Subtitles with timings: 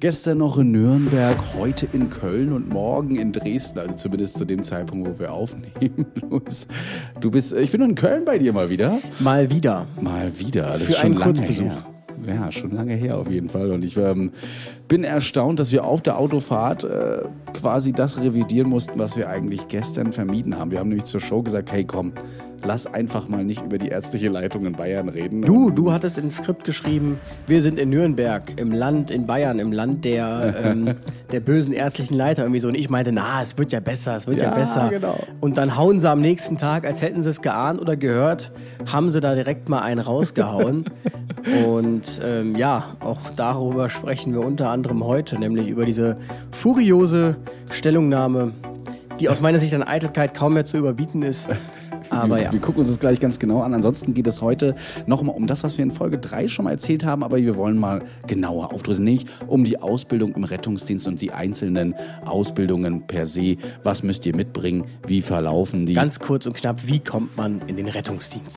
[0.00, 4.62] Gestern noch in Nürnberg, heute in Köln und morgen in Dresden, also zumindest zu dem
[4.62, 6.06] Zeitpunkt, wo wir aufnehmen.
[7.20, 8.98] Du bist, ich bin in Köln bei dir mal wieder.
[9.18, 9.86] Mal wieder.
[10.00, 10.62] Mal wieder.
[10.72, 11.64] Das Für ist schon einen lange Kurzbesuch.
[12.24, 12.34] her.
[12.34, 13.70] Ja, schon lange her auf jeden Fall.
[13.72, 14.30] Und ich ähm,
[14.88, 17.18] bin erstaunt, dass wir auf der Autofahrt äh,
[17.58, 20.70] quasi das revidieren mussten, was wir eigentlich gestern vermieden haben.
[20.70, 22.12] Wir haben nämlich zur Show gesagt, hey komm,
[22.64, 25.42] lass einfach mal nicht über die ärztliche Leitung in Bayern reden.
[25.42, 29.72] Du, du hattest ins Skript geschrieben, wir sind in Nürnberg, im Land, in Bayern, im
[29.72, 30.94] Land der, ähm,
[31.32, 32.68] der bösen ärztlichen Leiter irgendwie so.
[32.68, 34.88] Und ich meinte, na, es wird ja besser, es wird ja, Ja, besser.
[34.90, 35.18] genau.
[35.40, 38.52] Und dann hauen sie am nächsten Tag, als hätten sie es geahnt oder gehört,
[38.90, 40.84] haben sie da direkt mal einen rausgehauen.
[41.66, 46.18] Und ähm, ja, auch darüber sprechen wir unter anderem heute, nämlich über diese
[46.50, 47.36] furiose
[47.70, 48.52] Stellungnahme,
[49.18, 51.48] die aus meiner Sicht an Eitelkeit kaum mehr zu überbieten ist.
[52.10, 52.52] Aber wir, ja.
[52.52, 53.72] wir gucken uns das gleich ganz genau an.
[53.74, 54.74] Ansonsten geht es heute
[55.06, 57.78] nochmal um das, was wir in Folge 3 schon mal erzählt haben, aber wir wollen
[57.78, 63.56] mal genauer aufdrücken, nämlich um die Ausbildung im Rettungsdienst und die einzelnen Ausbildungen per se.
[63.82, 64.84] Was müsst ihr mitbringen?
[65.06, 65.94] Wie verlaufen die?
[65.94, 68.56] Ganz kurz und knapp, wie kommt man in den Rettungsdienst?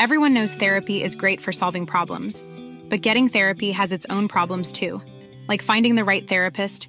[0.00, 2.44] Everyone knows therapy is great for solving problems,
[2.90, 5.00] but getting therapy has its own problems too,
[5.48, 6.88] like finding the right therapist,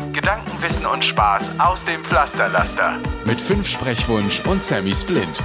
[0.13, 2.95] Gedanken, Wissen und Spaß aus dem Pflasterlaster.
[3.25, 5.41] Mit fünf Sprechwunsch und Sammy Splint.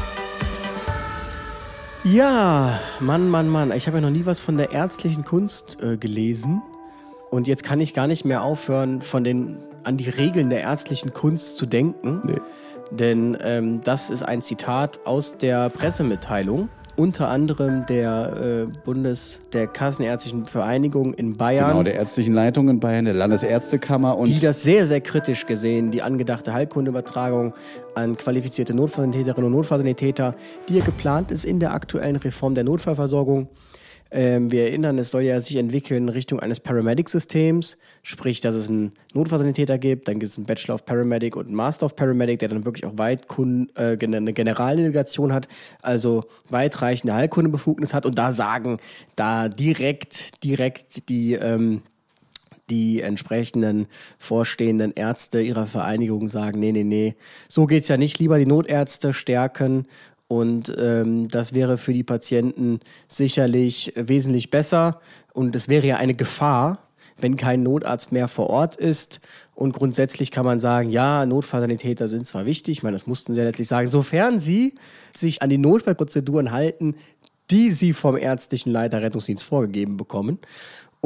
[2.02, 3.70] Ja, Mann, Mann, Mann.
[3.72, 6.62] Ich habe ja noch nie was von der ärztlichen Kunst äh, gelesen.
[7.30, 11.12] Und jetzt kann ich gar nicht mehr aufhören, von den, an die Regeln der ärztlichen
[11.12, 12.20] Kunst zu denken.
[12.24, 12.40] Nee.
[12.90, 19.66] Denn ähm, das ist ein Zitat aus der Pressemitteilung, unter anderem der äh, Bundes-, der
[19.66, 21.70] Kassenärztlichen Vereinigung in Bayern.
[21.70, 25.90] Genau, der ärztlichen Leitung in Bayern, der Landesärztekammer und die das sehr, sehr kritisch gesehen,
[25.90, 27.54] die angedachte Heilkundeübertragung
[27.94, 30.34] an qualifizierte Notfallsanitäterinnen und Notfallsanitäter,
[30.68, 33.48] die ja geplant ist in der aktuellen Reform der Notfallversorgung.
[34.16, 38.70] Ähm, wir erinnern, es soll ja sich entwickeln in Richtung eines Paramedic-Systems, sprich, dass es
[38.70, 42.38] einen Notfallsanitäter gibt, dann gibt es einen Bachelor of Paramedic und einen Master of Paramedic,
[42.38, 43.26] der dann wirklich auch weit
[43.74, 45.48] äh, eine Generaldelegation hat,
[45.82, 48.06] also weitreichende Heilkundebefugnis hat.
[48.06, 48.78] Und da sagen,
[49.16, 51.82] da direkt, direkt die ähm,
[52.70, 53.86] die entsprechenden
[54.18, 57.14] vorstehenden Ärzte ihrer Vereinigung sagen, nee, nee, nee,
[57.48, 59.86] so geht's ja nicht, lieber die Notärzte stärken
[60.28, 65.00] und ähm, das wäre für die Patienten sicherlich wesentlich besser
[65.32, 66.78] und es wäre ja eine Gefahr,
[67.18, 69.20] wenn kein Notarzt mehr vor Ort ist.
[69.54, 73.40] Und grundsätzlich kann man sagen, ja, Notfallsanitäter sind zwar wichtig, ich meine, das mussten sie
[73.40, 74.74] ja letztlich sagen, sofern sie
[75.16, 76.96] sich an die Notfallprozeduren halten,
[77.50, 80.40] die sie vom ärztlichen Leiter Rettungsdienst vorgegeben bekommen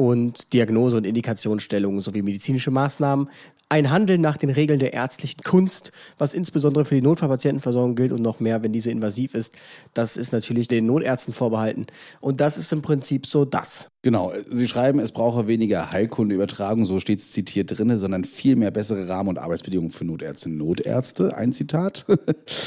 [0.01, 3.29] und Diagnose und Indikationsstellungen sowie medizinische Maßnahmen.
[3.69, 8.23] Ein Handeln nach den Regeln der ärztlichen Kunst, was insbesondere für die Notfallpatientenversorgung gilt und
[8.23, 9.53] noch mehr, wenn diese invasiv ist.
[9.93, 11.85] Das ist natürlich den Notärzten vorbehalten.
[12.19, 13.91] Und das ist im Prinzip so das.
[14.01, 18.71] Genau, Sie schreiben, es brauche weniger Heilkundeübertragung, so steht es zitiert drinne, sondern viel mehr
[18.71, 21.37] bessere Rahmen- und Arbeitsbedingungen für Notärztinnen und Notärzte.
[21.37, 22.07] Ein Zitat.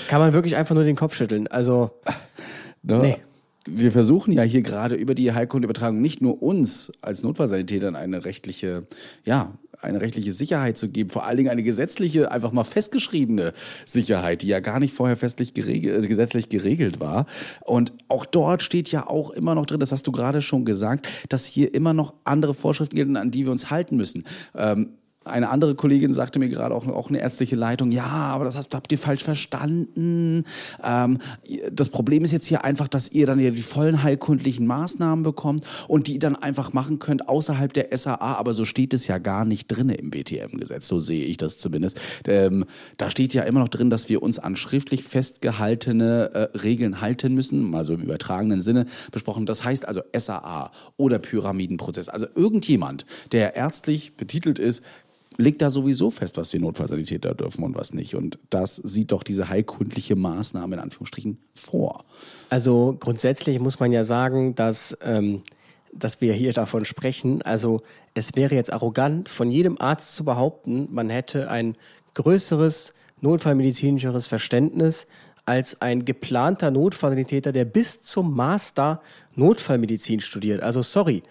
[0.08, 1.48] Kann man wirklich einfach nur den Kopf schütteln.
[1.48, 1.90] Also,
[2.84, 2.98] Ne?
[2.98, 3.16] Nee.
[3.66, 8.86] Wir versuchen ja hier gerade über die Heilkundeübertragung nicht nur uns als Notfallsanitätern eine rechtliche,
[9.24, 13.52] ja, eine rechtliche Sicherheit zu geben, vor allen Dingen eine gesetzliche, einfach mal festgeschriebene
[13.84, 17.26] Sicherheit, die ja gar nicht vorher festlich geregelt, äh, gesetzlich geregelt war.
[17.62, 21.08] Und auch dort steht ja auch immer noch drin, das hast du gerade schon gesagt,
[21.28, 24.24] dass hier immer noch andere Vorschriften gelten, an die wir uns halten müssen.
[24.56, 24.90] Ähm,
[25.24, 28.92] eine andere Kollegin sagte mir gerade auch, auch eine ärztliche Leitung, ja, aber das habt
[28.92, 30.44] ihr falsch verstanden.
[30.82, 31.18] Ähm,
[31.72, 35.64] das Problem ist jetzt hier einfach, dass ihr dann ja die vollen heilkundlichen Maßnahmen bekommt
[35.88, 39.44] und die dann einfach machen könnt außerhalb der SAA, aber so steht es ja gar
[39.44, 42.00] nicht drin im BTM-Gesetz, so sehe ich das zumindest.
[42.26, 42.64] Ähm,
[42.96, 47.34] da steht ja immer noch drin, dass wir uns an schriftlich festgehaltene äh, Regeln halten
[47.34, 49.46] müssen, mal so im übertragenen Sinne besprochen.
[49.46, 52.08] Das heißt also SAA oder Pyramidenprozess.
[52.08, 54.82] Also irgendjemand, der ärztlich betitelt ist,
[55.36, 58.14] legt da sowieso fest, was die Notfallsanitäter dürfen und was nicht.
[58.14, 62.04] Und das sieht doch diese heilkundliche Maßnahme in Anführungsstrichen vor.
[62.50, 65.42] Also grundsätzlich muss man ja sagen, dass, ähm,
[65.92, 67.42] dass wir hier davon sprechen.
[67.42, 67.82] Also
[68.14, 71.76] es wäre jetzt arrogant von jedem Arzt zu behaupten, man hätte ein
[72.14, 75.06] größeres notfallmedizinischeres Verständnis
[75.46, 79.02] als ein geplanter Notfallsanitäter, der bis zum Master
[79.36, 80.62] Notfallmedizin studiert.
[80.62, 81.22] Also sorry,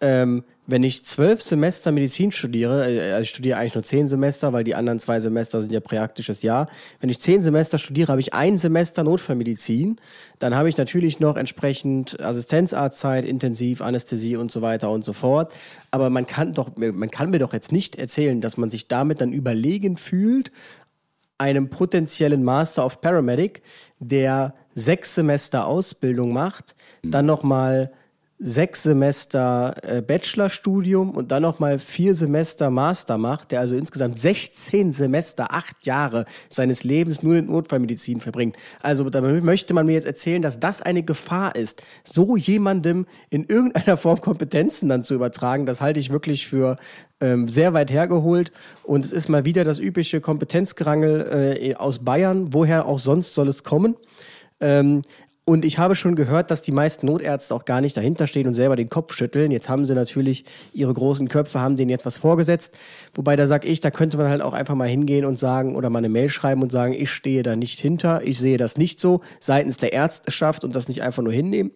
[0.00, 4.54] ähm, wenn ich zwölf Semester Medizin studiere, äh, also ich studiere eigentlich nur zehn Semester,
[4.54, 6.66] weil die anderen zwei Semester sind ja praktisches Jahr.
[6.98, 10.00] Wenn ich zehn Semester studiere, habe ich ein Semester Notfallmedizin.
[10.38, 15.52] Dann habe ich natürlich noch entsprechend Assistenzarztzeit, Intensiv, Anästhesie und so weiter und so fort.
[15.90, 19.20] Aber man kann doch, man kann mir doch jetzt nicht erzählen, dass man sich damit
[19.20, 20.50] dann überlegen fühlt,
[21.36, 23.60] einem potenziellen Master of Paramedic,
[23.98, 27.92] der sechs Semester Ausbildung macht, dann nochmal
[28.42, 34.92] sechs Semester äh, Bachelorstudium und dann nochmal vier Semester Master macht, der also insgesamt 16
[34.92, 38.56] Semester, acht Jahre seines Lebens nur in Notfallmedizin verbringt.
[38.80, 43.44] Also da möchte man mir jetzt erzählen, dass das eine Gefahr ist, so jemandem in
[43.44, 45.64] irgendeiner Form Kompetenzen dann zu übertragen.
[45.64, 46.78] Das halte ich wirklich für
[47.20, 48.50] ähm, sehr weit hergeholt.
[48.82, 52.52] Und es ist mal wieder das übliche Kompetenzgerangel äh, aus Bayern.
[52.52, 53.96] Woher auch sonst soll es kommen?
[54.60, 55.02] Ähm,
[55.44, 58.54] und ich habe schon gehört, dass die meisten Notärzte auch gar nicht dahinter stehen und
[58.54, 59.50] selber den Kopf schütteln.
[59.50, 62.78] Jetzt haben sie natürlich ihre großen Köpfe, haben denen jetzt was vorgesetzt.
[63.14, 65.90] Wobei da sage ich, da könnte man halt auch einfach mal hingehen und sagen oder
[65.90, 69.00] mal eine Mail schreiben und sagen, ich stehe da nicht hinter, ich sehe das nicht
[69.00, 71.72] so seitens der Ärzteschaft und das nicht einfach nur hinnehmen.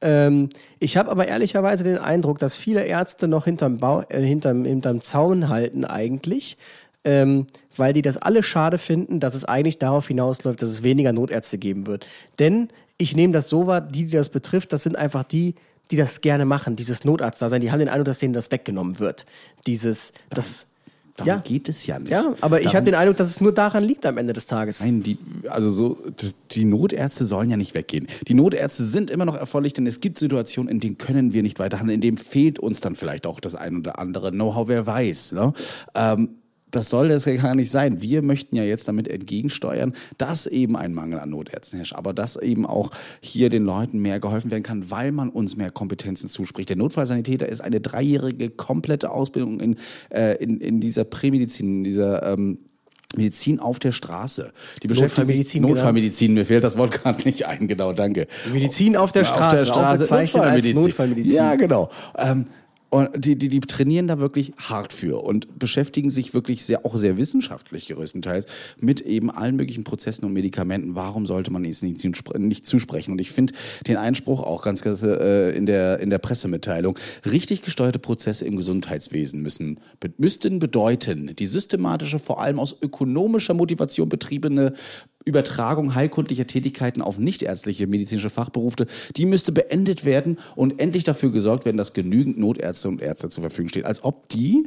[0.00, 4.64] Ähm, ich habe aber ehrlicherweise den Eindruck, dass viele Ärzte noch hinterm, Bau, äh, hinterm,
[4.64, 6.56] hinterm Zaun halten eigentlich.
[7.04, 11.12] Ähm, weil die das alle schade finden, dass es eigentlich darauf hinausläuft, dass es weniger
[11.12, 12.06] Notärzte geben wird.
[12.38, 12.68] Denn
[12.98, 15.54] ich nehme das so wahr, die, die das betrifft, das sind einfach die,
[15.90, 17.60] die das gerne machen, dieses Notarztdasein.
[17.60, 19.24] Die haben den Eindruck, dass denen das weggenommen wird.
[19.66, 20.66] Dieses, das.
[21.16, 21.36] Darum ja.
[21.38, 22.12] geht es ja nicht.
[22.12, 24.78] Ja, aber ich habe den Eindruck, dass es nur daran liegt am Ende des Tages.
[24.78, 25.18] Nein, die,
[25.48, 25.98] also so,
[26.52, 28.06] die Notärzte sollen ja nicht weggehen.
[28.28, 31.58] Die Notärzte sind immer noch erforderlich, denn es gibt Situationen, in denen können wir nicht
[31.58, 35.32] weiterhandeln, in denen fehlt uns dann vielleicht auch das ein oder andere Know-how, wer weiß.
[35.32, 35.52] Ne?
[35.96, 36.28] Ähm,
[36.70, 38.02] das soll das ja gar nicht sein.
[38.02, 42.36] Wir möchten ja jetzt damit entgegensteuern, dass eben ein Mangel an Notärzten herrscht, aber dass
[42.36, 46.68] eben auch hier den Leuten mehr geholfen werden kann, weil man uns mehr Kompetenzen zuspricht.
[46.68, 49.76] Der Notfallsanitäter ist eine dreijährige komplette Ausbildung in,
[50.10, 52.58] äh, in, in dieser Prämedizin, in dieser ähm,
[53.16, 54.52] Medizin auf der Straße.
[54.82, 58.26] Die beschäftigt Notfallmedizin, sich Notfallmedizin, mir fehlt das Wort gerade nicht ein, genau, danke.
[58.52, 60.76] Medizin auf der Straße, auf der Straße Notfallmedizin.
[60.76, 61.36] Notfallmedizin.
[61.36, 61.90] Ja, genau.
[62.18, 62.46] Ähm,
[62.90, 66.96] und die, die, die trainieren da wirklich hart für und beschäftigen sich wirklich sehr, auch
[66.96, 68.46] sehr wissenschaftlich größtenteils
[68.80, 70.94] mit eben allen möglichen Prozessen und Medikamenten.
[70.94, 72.02] Warum sollte man es nicht,
[72.38, 73.12] nicht zusprechen?
[73.12, 73.52] Und ich finde
[73.86, 76.98] den Einspruch auch ganz, ganz äh, in, der, in der Pressemitteilung.
[77.30, 79.80] Richtig gesteuerte Prozesse im Gesundheitswesen müssen,
[80.16, 84.72] müssten bedeuten, die systematische, vor allem aus ökonomischer Motivation betriebene
[85.28, 88.86] Übertragung heilkundlicher Tätigkeiten auf nichtärztliche medizinische Fachberufe,
[89.16, 93.42] die müsste beendet werden und endlich dafür gesorgt werden, dass genügend Notärzte und Ärzte zur
[93.42, 93.84] Verfügung stehen.
[93.84, 94.66] Als ob die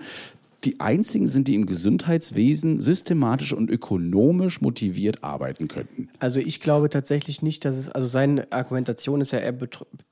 [0.63, 6.09] die einzigen sind, die im Gesundheitswesen systematisch und ökonomisch motiviert arbeiten könnten.
[6.19, 9.55] Also ich glaube tatsächlich nicht, dass es, also seine Argumentation ist ja, er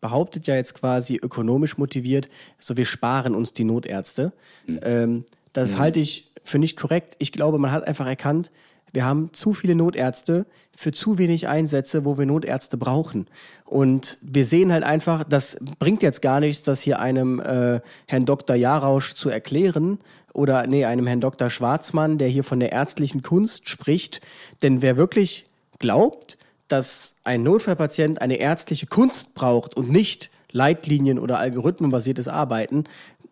[0.02, 4.34] behauptet ja jetzt quasi ökonomisch motiviert, so wir sparen uns die Notärzte.
[4.66, 4.80] Mhm.
[4.82, 5.80] Ähm, das mhm.
[5.80, 7.16] halte ich für nicht korrekt.
[7.20, 8.52] Ich glaube, man hat einfach erkannt,
[8.94, 10.46] wir haben zu viele Notärzte
[10.76, 13.28] für zu wenig Einsätze, wo wir Notärzte brauchen.
[13.66, 18.26] Und wir sehen halt einfach, das bringt jetzt gar nichts, das hier einem äh, Herrn
[18.26, 18.56] Dr.
[18.56, 20.00] Jarausch zu erklären
[20.34, 21.50] oder nee, einem Herrn Dr.
[21.50, 24.22] Schwarzmann, der hier von der ärztlichen Kunst spricht.
[24.64, 25.46] Denn wer wirklich
[25.80, 26.38] glaubt,
[26.68, 32.86] dass ein Notfallpatient eine ärztliche Kunst braucht und nicht Leitlinien oder algorithmenbasiertes Arbeiten,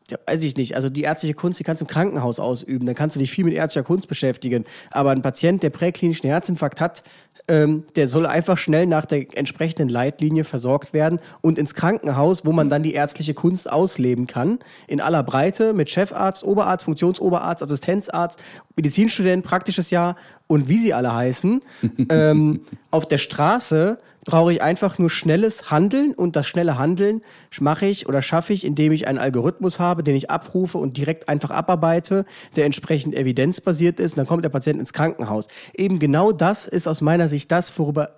[0.10, 0.76] ja, weiß ich nicht.
[0.76, 2.86] Also die ärztliche Kunst, die kannst du im Krankenhaus ausüben.
[2.86, 4.64] Dann kannst du dich viel mit ärztlicher Kunst beschäftigen.
[4.92, 7.04] Aber ein Patient, der präklinischen Herzinfarkt hat,
[7.50, 12.52] ähm, der soll einfach schnell nach der entsprechenden Leitlinie versorgt werden und ins Krankenhaus, wo
[12.52, 14.60] man dann die ärztliche Kunst ausleben kann.
[14.88, 18.42] In aller Breite mit Chefarzt, Oberarzt, Funktionsoberarzt, Assistenzarzt,
[18.76, 20.16] Medizinstudent, praktisches Jahr
[20.48, 21.62] und wie sie alle heißen.
[22.10, 22.62] ähm,
[22.92, 27.22] auf der Straße brauche ich einfach nur schnelles Handeln und das schnelle Handeln
[27.62, 31.30] mache ich oder schaffe ich, indem ich einen Algorithmus habe, den ich abrufe und direkt
[31.30, 32.26] einfach abarbeite,
[32.58, 35.48] der entsprechend evidenzbasiert ist und dann kommt der Patient ins Krankenhaus.
[35.74, 38.18] Eben genau das ist aus meiner Sicht das, worüber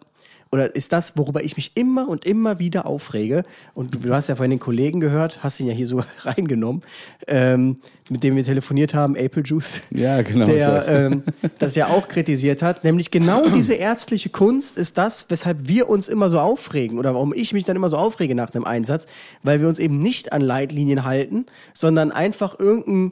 [0.52, 3.44] oder ist das, worüber ich mich immer und immer wieder aufrege.
[3.74, 6.82] Und du, du hast ja vorhin den Kollegen gehört, hast ihn ja hier sogar reingenommen,
[7.28, 7.78] ähm,
[8.10, 9.82] mit dem wir telefoniert haben, Apple Juice.
[9.92, 10.46] Ja, genau.
[10.46, 11.24] Der ähm,
[11.60, 12.84] das ja auch kritisiert hat.
[12.84, 17.34] Nämlich genau diese ärztliche Kunst ist das, weshalb wir uns immer so aufregen oder warum
[17.34, 19.06] ich mich dann immer so aufrege nach einem Einsatz,
[19.44, 23.12] weil wir uns eben nicht an Leitlinien halten, sondern einfach irgendein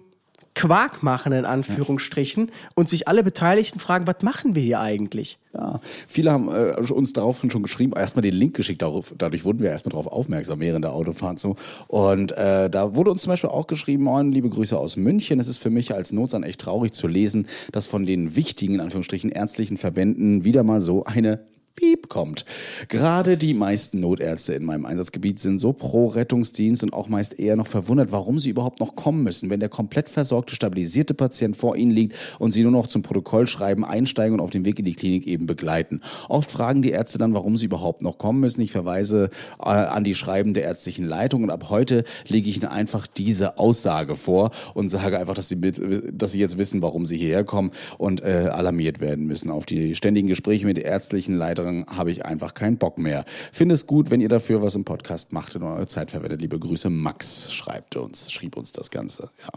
[0.58, 5.38] Quark machen, in Anführungsstrichen, und sich alle Beteiligten fragen, was machen wir hier eigentlich?
[5.54, 9.60] Ja, viele haben äh, uns daraufhin schon geschrieben, erstmal den Link geschickt, darauf, dadurch wurden
[9.60, 11.56] wir erstmal darauf aufmerksam während der Autofahrt so.
[11.88, 15.40] Und äh, da wurde uns zum Beispiel auch geschrieben, moin, liebe Grüße aus München.
[15.40, 18.82] Es ist für mich als Notsan echt traurig zu lesen, dass von den wichtigen, in
[18.82, 21.40] Anführungsstrichen, ärztlichen Verbänden wieder mal so eine
[21.78, 22.44] Piep kommt.
[22.90, 27.56] Gerade die meisten Notärzte in meinem Einsatzgebiet sind so pro Rettungsdienst und auch meist eher
[27.56, 31.78] noch verwundert, warum sie überhaupt noch kommen müssen, wenn der komplett versorgte, stabilisierte Patient vor
[31.78, 34.96] ihnen liegt und sie nur noch zum Protokollschreiben einsteigen und auf dem Weg in die
[34.96, 36.02] Klinik eben begleiten.
[36.28, 38.62] Oft fragen die Ärzte dann, warum sie überhaupt noch kommen müssen.
[38.62, 39.30] Ich verweise
[39.60, 43.60] äh, an die Schreiben der ärztlichen Leitung und ab heute lege ich ihnen einfach diese
[43.60, 45.80] Aussage vor und sage einfach, dass sie, mit,
[46.12, 47.70] dass sie jetzt wissen, warum sie hierher kommen
[48.00, 49.52] und äh, alarmiert werden müssen.
[49.52, 53.26] Auf die ständigen Gespräche mit der ärztlichen Leiterin habe ich einfach keinen Bock mehr.
[53.28, 56.42] Finde es gut, wenn ihr dafür was im Podcast macht und eure Zeit verwendet.
[56.42, 59.30] Liebe Grüße, Max schreibt uns, schrieb uns das Ganze.
[59.44, 59.50] Ja.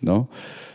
[0.00, 0.28] No?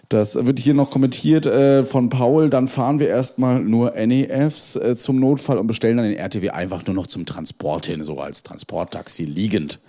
[0.10, 2.50] Das wird hier noch kommentiert äh, von Paul.
[2.50, 6.86] Dann fahren wir erstmal nur NEFs äh, zum Notfall und bestellen dann den RTW einfach
[6.86, 9.80] nur noch zum Transport hin, so als Transporttaxi liegend.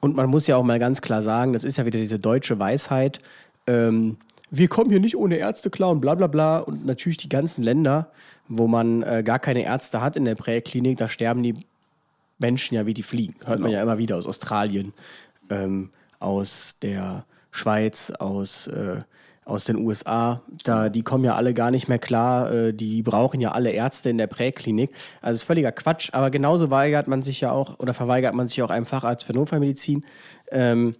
[0.00, 2.58] Und man muss ja auch mal ganz klar sagen, das ist ja wieder diese deutsche
[2.58, 3.20] Weisheit.
[3.68, 4.16] Ähm,
[4.50, 6.58] wir kommen hier nicht ohne Ärzte klar und bla bla bla.
[6.58, 8.10] Und natürlich die ganzen Länder,
[8.48, 11.54] wo man äh, gar keine Ärzte hat in der Präklinik, da sterben die
[12.38, 13.34] Menschen ja wie die Fliegen.
[13.44, 13.62] Hört genau.
[13.62, 14.92] man ja immer wieder aus Australien,
[15.50, 15.90] ähm,
[16.20, 19.02] aus der Schweiz, aus, äh,
[19.44, 20.42] aus den USA.
[20.64, 22.52] Da, die kommen ja alle gar nicht mehr klar.
[22.52, 24.90] Äh, die brauchen ja alle Ärzte in der Präklinik.
[25.20, 26.10] Also ist völliger Quatsch.
[26.12, 29.32] Aber genauso weigert man sich ja auch oder verweigert man sich auch einem Facharzt für
[29.32, 30.04] Notfallmedizin.
[30.50, 30.94] Ähm,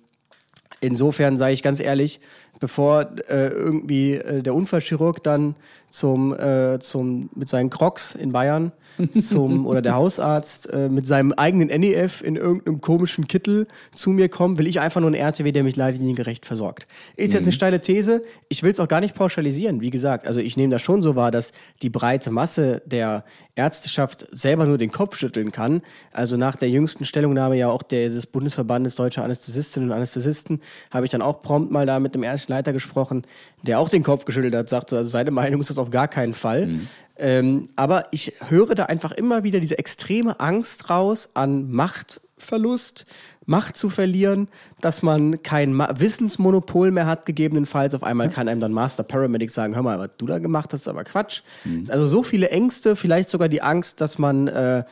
[0.80, 2.20] insofern sage ich ganz ehrlich,
[2.60, 5.54] bevor äh, irgendwie äh, der Unfallchirurg dann
[5.88, 8.72] zum, äh, zum mit seinen Crocs in Bayern
[9.20, 14.28] zum oder der Hausarzt äh, mit seinem eigenen NEF in irgendeinem komischen Kittel zu mir
[14.28, 16.86] kommt, will ich einfach nur einen RTW, der mich leitliniengerecht versorgt.
[17.16, 17.32] Ist mhm.
[17.32, 17.52] jetzt eine mhm.
[17.52, 18.22] steile These.
[18.48, 19.80] Ich will es auch gar nicht pauschalisieren.
[19.80, 23.24] Wie gesagt, also ich nehme das schon so wahr, dass die breite Masse der
[23.54, 25.82] Ärzteschaft selber nur den Kopf schütteln kann.
[26.12, 30.60] Also nach der jüngsten Stellungnahme ja auch des Bundesverbandes Deutscher Anästhesistinnen und Anästhesisten
[30.90, 33.24] habe ich dann auch prompt mal da mit dem ärztlichen Leiter gesprochen,
[33.62, 36.34] der auch den Kopf geschüttelt hat, sagte, also seine Meinung ist das auf gar keinen
[36.34, 36.66] Fall.
[36.66, 36.88] Mhm.
[37.18, 43.06] Ähm, aber ich höre da einfach immer wieder diese extreme Angst raus an Machtverlust,
[43.48, 44.48] Macht zu verlieren,
[44.82, 47.94] dass man kein Ma Wissensmonopol mehr hat, gegebenenfalls.
[47.94, 50.82] Auf einmal kann einem dann Master Paramedic sagen, hör mal, was du da gemacht hast,
[50.82, 51.40] ist aber Quatsch.
[51.64, 51.86] Mhm.
[51.88, 54.84] Also so viele Ängste, vielleicht sogar die Angst, dass man, äh,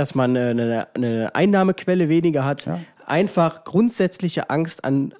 [0.00, 2.66] dass man äh, eine, eine Einnahmequelle weniger hat.
[2.66, 2.80] Ja
[3.10, 5.12] einfach grundsätzliche Angst an,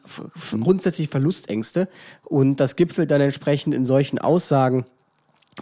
[0.52, 0.60] mhm.
[0.60, 1.88] grundsätzliche Verlustängste.
[2.24, 4.86] Und das gipfelt dann entsprechend in solchen Aussagen.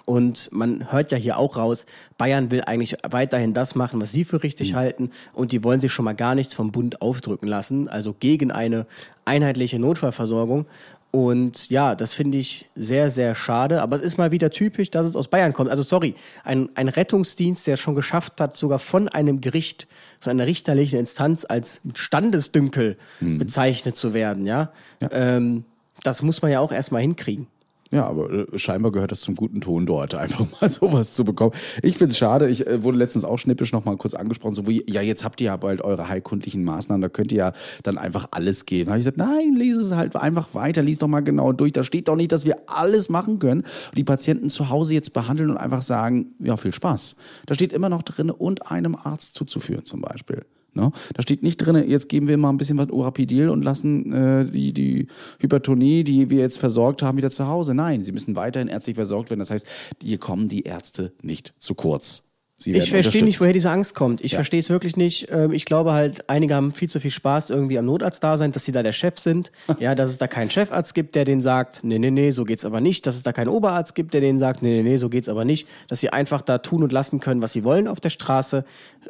[0.05, 1.87] Und man hört ja hier auch raus,
[2.19, 4.77] Bayern will eigentlich weiterhin das machen, was sie für richtig mhm.
[4.77, 5.11] halten.
[5.33, 7.89] Und die wollen sich schon mal gar nichts vom Bund aufdrücken lassen.
[7.89, 8.87] Also gegen eine
[9.25, 10.67] einheitliche Notfallversorgung.
[11.11, 13.81] Und ja, das finde ich sehr, sehr schade.
[13.81, 15.71] Aber es ist mal wieder typisch, dass es aus Bayern kommt.
[15.71, 19.87] Also sorry, ein, ein Rettungsdienst, der es schon geschafft hat, sogar von einem Gericht,
[20.21, 23.39] von einer richterlichen Instanz als Standesdünkel mhm.
[23.39, 24.71] bezeichnet zu werden, ja.
[25.01, 25.09] ja.
[25.13, 25.65] Ähm,
[26.03, 27.49] das muss man ja auch erstmal hinkriegen.
[27.91, 31.53] Ja, aber äh, scheinbar gehört das zum guten Ton dort, einfach mal sowas zu bekommen.
[31.83, 34.67] Ich finde es schade, ich äh, wurde letztens auch schnippisch noch mal kurz angesprochen, so
[34.67, 37.53] wie, ja, jetzt habt ihr ja bald eure heilkundlichen Maßnahmen, da könnt ihr ja
[37.83, 38.87] dann einfach alles geben.
[38.87, 41.73] Da habe ich gesagt, nein, lese es halt einfach weiter, lies doch mal genau durch.
[41.73, 43.65] Da steht doch nicht, dass wir alles machen können,
[43.97, 47.17] die Patienten zu Hause jetzt behandeln und einfach sagen, ja, viel Spaß.
[47.47, 50.45] Da steht immer noch drin, und einem Arzt zuzuführen zum Beispiel.
[50.79, 50.93] Ne?
[51.15, 54.45] Da steht nicht drin, jetzt geben wir mal ein bisschen was Urapidil und lassen äh,
[54.45, 55.07] die, die
[55.41, 57.75] Hypertonie, die wir jetzt versorgt haben, wieder zu Hause.
[57.75, 59.41] Nein, sie müssen weiterhin ärztlich versorgt werden.
[59.41, 59.67] Das heißt,
[60.03, 62.23] hier kommen die Ärzte nicht zu kurz
[62.65, 64.21] ich verstehe nicht, woher diese Angst kommt.
[64.21, 64.37] Ich ja.
[64.37, 65.29] verstehe es wirklich nicht.
[65.31, 68.51] Ähm, ich glaube halt, einige haben viel zu viel Spaß irgendwie am Notarzt da sein,
[68.51, 69.53] dass sie da der Chef sind.
[69.79, 72.65] ja, dass es da keinen Chefarzt gibt, der denen sagt, nee, nee, nee, so geht's
[72.65, 73.07] aber nicht.
[73.07, 75.45] Dass es da keinen Oberarzt gibt, der denen sagt, nee, nee, nee, so geht's aber
[75.45, 75.69] nicht.
[75.87, 78.65] Dass sie einfach da tun und lassen können, was sie wollen auf der Straße.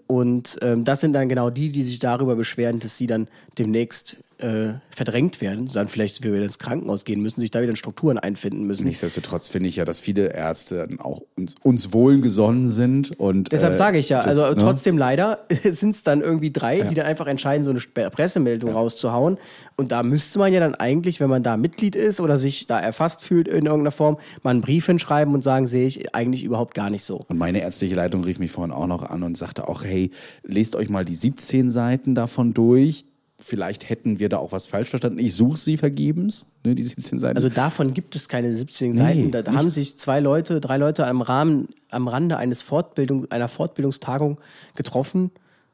[0.07, 4.17] Und ähm, das sind dann genau die, die sich darüber beschweren, dass sie dann demnächst
[4.39, 7.77] äh, verdrängt werden, dann vielleicht wir wieder ins Krankenhaus gehen müssen, sich da wieder in
[7.77, 8.87] Strukturen einfinden müssen.
[8.87, 13.77] Nichtsdestotrotz finde ich ja, dass viele Ärzte auch uns, uns wohlgesonnen sind und deshalb äh,
[13.77, 14.57] sage ich ja, das, also ne?
[14.57, 16.85] trotzdem leider sind es dann irgendwie drei, ja.
[16.85, 17.81] die dann einfach entscheiden, so eine
[18.11, 18.77] Pressemeldung ja.
[18.77, 19.39] rauszuhauen
[19.77, 22.79] und da müsste man ja dann eigentlich, wenn man da Mitglied ist oder sich da
[22.79, 26.75] erfasst fühlt in irgendeiner Form, mal einen Brief hinschreiben und sagen, sehe ich eigentlich überhaupt
[26.75, 27.25] gar nicht so.
[27.29, 30.11] Und meine ärztliche Leitung rief mich vorhin auch noch an und sagte auch, hey,
[30.45, 33.05] lest euch mal die 17 Seiten davon durch
[33.39, 35.19] vielleicht hätten wir da auch was falsch verstanden.
[35.19, 37.37] Ich suche sie vergebens, ne, die 17 Seiten.
[37.37, 39.31] Also davon gibt es keine 17 nee, Seiten.
[39.31, 43.49] Da, da haben sich zwei Leute, drei Leute am Rahmen, am Rande eines Fortbildung, einer
[43.49, 44.41] Fortbildungstagung
[44.75, 45.31] getroffen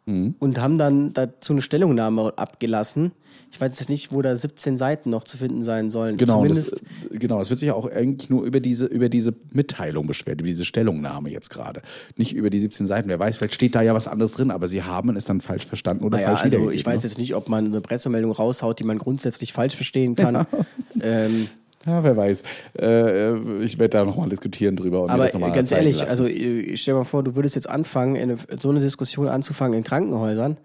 [0.07, 0.35] mhm.
[0.39, 3.13] und haben dann dazu eine Stellungnahme abgelassen.
[3.51, 6.17] Ich weiß jetzt nicht, wo da 17 Seiten noch zu finden sein sollen.
[6.17, 6.75] Genau, das,
[7.11, 7.41] genau.
[7.41, 10.65] Es wird sich ja auch eigentlich nur über diese, über diese Mitteilung beschwert, über diese
[10.65, 11.83] Stellungnahme jetzt gerade.
[12.17, 13.09] Nicht über die 17 Seiten.
[13.09, 15.67] Wer weiß, vielleicht steht da ja was anderes drin, aber sie haben es dann falsch
[15.67, 17.09] verstanden oder naja, falsch also Ich weiß ne?
[17.09, 20.35] jetzt nicht, ob man eine Pressemeldung raushaut, die man grundsätzlich falsch verstehen kann.
[20.95, 21.05] Ja.
[21.05, 21.49] Ähm,
[21.87, 22.43] Ja, wer weiß.
[22.79, 25.03] Äh, ich werde da nochmal diskutieren drüber.
[25.03, 26.11] Und Aber mir das noch mal ganz ehrlich, lassen.
[26.11, 29.29] also äh, stell dir mal vor, du würdest jetzt anfangen, in eine, so eine Diskussion
[29.29, 30.57] anzufangen in Krankenhäusern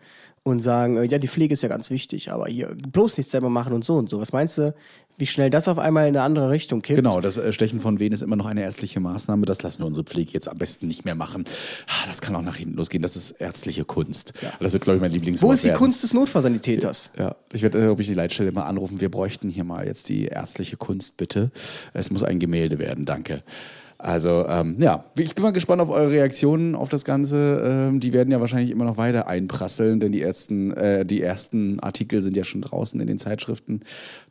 [0.43, 3.49] und sagen, äh, ja, die Pflege ist ja ganz wichtig, aber hier bloß nichts selber
[3.49, 4.19] machen und so und so.
[4.21, 4.73] Was meinst du,
[5.17, 6.95] wie schnell das auf einmal in eine andere Richtung kippt?
[6.95, 9.45] Genau, das äh, Stechen von Venen ist immer noch eine ärztliche Maßnahme.
[9.45, 11.43] Das lassen wir unsere Pflege jetzt am besten nicht mehr machen.
[11.87, 13.01] Ah, Das kann auch nach hinten losgehen.
[13.03, 14.33] Das ist ärztliche Kunst.
[14.59, 15.77] Das wird, glaube ich, mein Lieblingswort Wo ist die werden.
[15.77, 17.11] Kunst des Notfallsanitäters?
[17.17, 19.01] Ja, ich werde, glaube ich, die Leitstelle mal anrufen.
[19.01, 21.51] Wir bräuchten hier mal jetzt die ärztliche Kunst, bitte.
[21.93, 23.43] Es muss ein Gemälde werden, danke.
[24.01, 27.61] Also, ähm, ja, ich bin mal gespannt auf eure Reaktionen auf das Ganze.
[27.89, 31.81] Ähm, die werden ja wahrscheinlich immer noch weiter einprasseln, denn die ersten, äh, die ersten
[31.81, 33.81] Artikel sind ja schon draußen in den Zeitschriften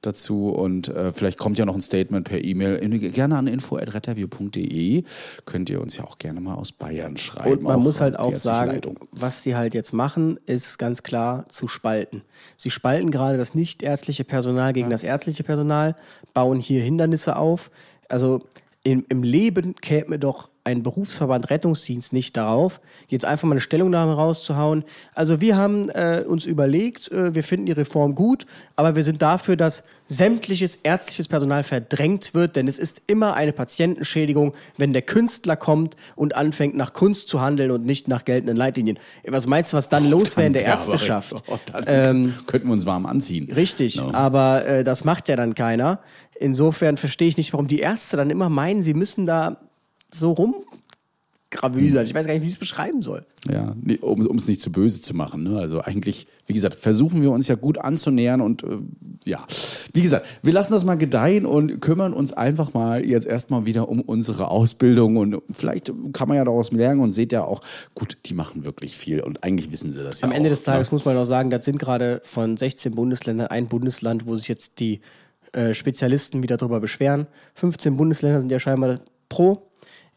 [0.00, 0.48] dazu.
[0.48, 2.78] Und äh, vielleicht kommt ja noch ein Statement per E-Mail.
[3.10, 5.04] Gerne an info.retterview.de.
[5.44, 7.58] Könnt ihr uns ja auch gerne mal aus Bayern schreiben.
[7.58, 8.98] Und man muss halt auch sagen, Leitung.
[9.12, 12.22] was sie halt jetzt machen, ist ganz klar zu spalten.
[12.56, 15.94] Sie spalten gerade das nichtärztliche Personal gegen das ärztliche Personal,
[16.32, 17.70] bauen hier Hindernisse auf.
[18.08, 18.40] Also
[18.84, 24.12] im, im Leben käme doch ein Berufsverband Rettungsdienst nicht darauf, jetzt einfach mal eine Stellungnahme
[24.14, 24.84] rauszuhauen.
[25.14, 28.44] Also wir haben äh, uns überlegt, äh, wir finden die Reform gut,
[28.76, 33.52] aber wir sind dafür, dass sämtliches ärztliches Personal verdrängt wird, denn es ist immer eine
[33.52, 38.56] Patientenschädigung, wenn der Künstler kommt und anfängt nach Kunst zu handeln und nicht nach geltenden
[38.56, 38.98] Leitlinien.
[39.26, 41.42] Was meinst du, was dann los wäre in der Ärzteschaft?
[41.48, 43.50] Oh, Ähm, könnten wir uns warm anziehen.
[43.52, 44.12] Richtig, No.
[44.12, 46.00] aber äh, das macht ja dann keiner.
[46.40, 49.56] Insofern verstehe ich nicht, warum die Ärzte dann immer meinen, sie müssen da
[50.12, 52.06] so rumgravüsern.
[52.06, 53.26] Ich weiß gar nicht, wie ich es beschreiben soll.
[53.50, 55.42] Ja, nee, um es nicht zu böse zu machen.
[55.42, 55.58] Ne?
[55.58, 58.78] Also eigentlich, wie gesagt, versuchen wir uns ja gut anzunähern und äh,
[59.24, 59.46] ja,
[59.92, 63.88] wie gesagt, wir lassen das mal gedeihen und kümmern uns einfach mal jetzt erstmal wieder
[63.88, 67.62] um unsere Ausbildung und vielleicht kann man ja daraus lernen und seht ja auch,
[67.94, 70.64] gut, die machen wirklich viel und eigentlich wissen sie das ja Am Ende auch, des
[70.64, 70.96] Tages ne?
[70.96, 74.80] muss man auch sagen, das sind gerade von 16 Bundesländern ein Bundesland, wo sich jetzt
[74.80, 75.00] die
[75.52, 77.26] äh, Spezialisten wieder drüber beschweren.
[77.54, 79.67] 15 Bundesländer sind ja scheinbar pro.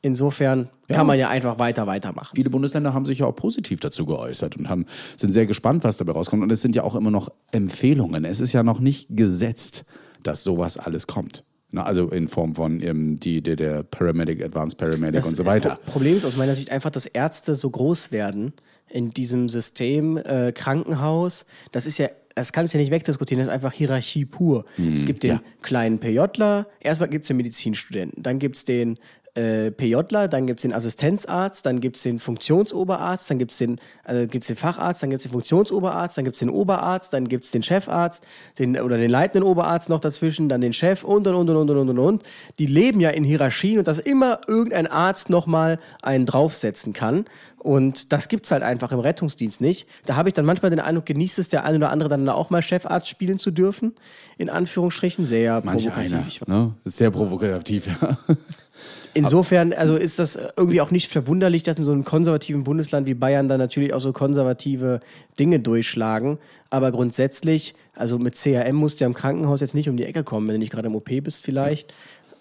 [0.04, 0.96] Insofern Ja.
[0.98, 2.36] kann man ja einfach weiter weitermachen.
[2.36, 5.98] Viele Bundesländer haben sich ja auch positiv dazu geäußert und haben, sind sehr gespannt, was
[5.98, 6.42] dabei rauskommt.
[6.42, 8.26] Und es sind ja auch immer noch Empfehlungen.
[8.26, 9.86] Es ist ja noch nicht gesetzt,
[10.24, 11.44] dass sowas alles kommt.
[11.74, 15.46] Na, also in Form von ähm, die, der, der Paramedic, Advanced Paramedic Das und so
[15.46, 15.80] weiter.
[15.86, 18.52] Pro- Problem ist aus meiner Sicht einfach, dass Ärzte so groß werden
[18.90, 21.46] in diesem System äh, Krankenhaus.
[21.72, 24.66] Das ist ja, das kannst du ja nicht wegdiskutieren, das ist einfach Hierarchie pur.
[24.94, 25.42] es gibt den ja.
[25.62, 29.00] kleinen PJler, erstmal gibt es den Medizinstudenten, dann gibt es den
[29.36, 33.58] äh, PJler, dann gibt es den Assistenzarzt, dann gibt es den Funktionsoberarzt, dann gibt es
[33.58, 37.14] den, äh, gibt's den Facharzt, dann gibt es den Funktionsoberarzt, dann gibt es den Oberarzt,
[37.14, 38.26] dann gibt es den Chefarzt
[38.60, 41.78] den, oder den leitenden Oberarzt noch dazwischen, dann den Chef und und und und und
[41.78, 42.24] und und und.
[42.60, 47.26] Die leben ja in Hierarchien und dass immer irgendein Arzt nochmal einen draufsetzen kann.
[47.58, 49.88] Und das gibt's halt einfach im Rettungsdienst nicht.
[50.06, 52.50] Da habe ich dann manchmal den Eindruck, genießt es der eine oder andere dann auch
[52.50, 53.94] mal Chefarzt spielen zu dürfen.
[54.38, 55.26] In Anführungsstrichen.
[55.26, 56.44] Sehr Manch provokativ.
[56.48, 56.76] einer, ne?
[56.84, 58.18] Sehr provokativ, ja.
[59.14, 63.14] Insofern, also ist das irgendwie auch nicht verwunderlich, dass in so einem konservativen Bundesland wie
[63.14, 65.02] Bayern dann natürlich auch so konservative
[65.38, 66.38] Dinge durchschlagen.
[66.70, 70.24] Aber grundsätzlich, also mit CRM musst du ja im Krankenhaus jetzt nicht um die Ecke
[70.24, 71.94] kommen, wenn du nicht gerade im OP bist vielleicht.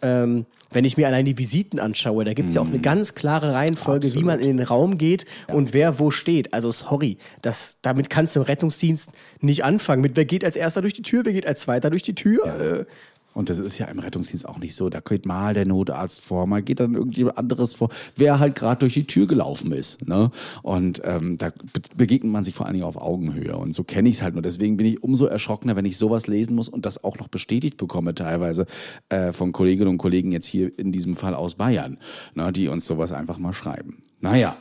[0.03, 3.15] Ähm, wenn ich mir allein die Visiten anschaue, da gibt es ja auch eine ganz
[3.15, 6.55] klare Reihenfolge, wie man in den Raum geht und wer wo steht.
[6.55, 10.01] Also sorry, das, damit kannst du im Rettungsdienst nicht anfangen.
[10.01, 12.47] Mit wer geht als erster durch die Tür, wer geht als zweiter durch die Tür.
[12.47, 12.85] Äh,
[13.33, 14.88] Und das ist ja im Rettungsdienst auch nicht so.
[14.88, 18.81] Da geht mal der Notarzt vor, mal geht dann irgendjemand anderes vor, wer halt gerade
[18.81, 20.07] durch die Tür gelaufen ist.
[20.09, 20.31] Ne?
[20.62, 23.57] Und ähm, da be begegnet man sich vor allen Dingen auf Augenhöhe.
[23.57, 24.43] Und so kenne ich es halt nur.
[24.43, 27.77] Deswegen bin ich umso erschrockener, wenn ich sowas lesen muss und das auch noch bestätigt
[27.77, 28.66] bekomme, teilweise
[29.09, 31.99] äh, von Kolleginnen und Kollegen jetzt hier in diesem Fall aus Bayern,
[32.35, 34.03] ne, die uns sowas einfach mal schreiben.
[34.21, 34.57] Naja.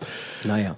[0.46, 0.78] naja.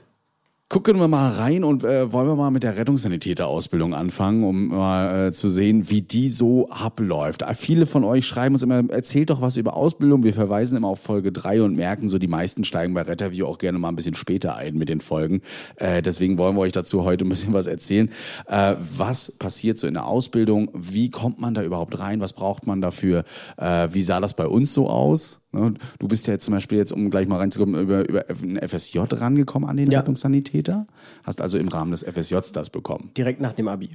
[0.71, 5.27] Gucken wir mal rein und äh, wollen wir mal mit der Rettungssanitäterausbildung anfangen, um mal
[5.27, 7.41] äh, zu sehen, wie die so abläuft.
[7.41, 10.23] Äh, viele von euch schreiben uns immer, erzählt doch was über Ausbildung.
[10.23, 13.57] Wir verweisen immer auf Folge drei und merken so, die meisten steigen bei Retterview auch
[13.57, 15.41] gerne mal ein bisschen später ein mit den Folgen.
[15.75, 18.09] Äh, deswegen wollen wir euch dazu heute ein bisschen was erzählen.
[18.47, 20.69] Äh, was passiert so in der Ausbildung?
[20.73, 22.21] Wie kommt man da überhaupt rein?
[22.21, 23.25] Was braucht man dafür?
[23.57, 25.40] Äh, wie sah das bei uns so aus?
[25.53, 28.57] Ne, Du bist ja jetzt zum Beispiel jetzt, um gleich mal reinzukommen, über, über ein
[28.67, 29.99] FSJ rangekommen an den Ja.
[29.99, 30.87] Rettungssanitäter.
[31.23, 33.11] Hast also im Rahmen des FSJs das bekommen.
[33.17, 33.89] Direkt nach dem Abi.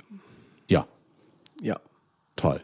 [0.69, 0.87] Ja,
[1.63, 1.81] Ja.
[2.37, 2.61] toll.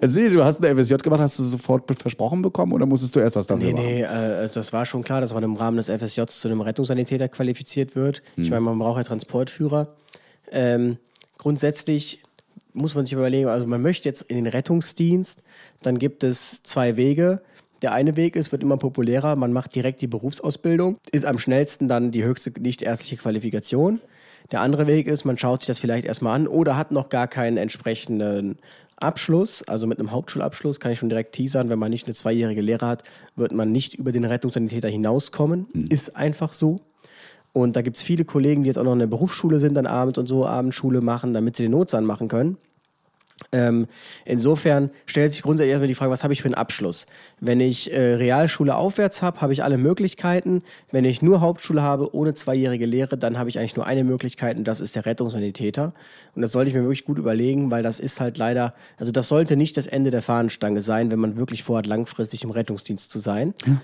[0.00, 3.20] Erzähl, du hast ein FSJ gemacht, hast du es sofort versprochen bekommen oder musstest du
[3.20, 3.84] erst was dafür Nee, machen?
[3.86, 4.02] nee,
[4.44, 7.96] äh, das war schon klar, dass man im Rahmen des FSJs zu einem Rettungssanitäter qualifiziert
[7.96, 8.22] wird.
[8.34, 8.44] Hm.
[8.44, 9.94] Ich meine, man braucht ja Transportführer.
[10.50, 10.98] Ähm,
[11.38, 12.22] grundsätzlich
[12.72, 15.42] muss man sich überlegen, also man möchte jetzt in den Rettungsdienst,
[15.82, 17.42] dann gibt es zwei Wege.
[17.82, 21.86] Der eine Weg ist, wird immer populärer, man macht direkt die Berufsausbildung, ist am schnellsten
[21.86, 24.00] dann die höchste nichtärztliche Qualifikation.
[24.50, 27.28] Der andere Weg ist, man schaut sich das vielleicht erstmal an oder hat noch gar
[27.28, 28.58] keinen entsprechenden
[28.96, 32.62] Abschluss, also mit einem Hauptschulabschluss, kann ich schon direkt teasern, wenn man nicht eine zweijährige
[32.62, 33.04] Lehre hat,
[33.36, 35.68] wird man nicht über den Rettungssanitäter hinauskommen.
[35.72, 35.86] Mhm.
[35.88, 36.80] Ist einfach so.
[37.52, 39.86] Und da gibt es viele Kollegen, die jetzt auch noch in der Berufsschule sind, dann
[39.86, 42.56] abends und so Abendschule machen, damit sie den Notsan machen können.
[43.52, 43.86] Ähm,
[44.24, 47.06] insofern stellt sich grundsätzlich erstmal die Frage, was habe ich für einen Abschluss?
[47.40, 50.62] Wenn ich äh, Realschule aufwärts habe, habe ich alle Möglichkeiten.
[50.90, 54.56] Wenn ich nur Hauptschule habe, ohne zweijährige Lehre, dann habe ich eigentlich nur eine Möglichkeit
[54.56, 55.92] und das ist der Rettungssanitäter.
[56.34, 59.28] Und das sollte ich mir wirklich gut überlegen, weil das ist halt leider, also das
[59.28, 63.20] sollte nicht das Ende der Fahnenstange sein, wenn man wirklich vorhat, langfristig im Rettungsdienst zu
[63.20, 63.54] sein.
[63.66, 63.80] Ja.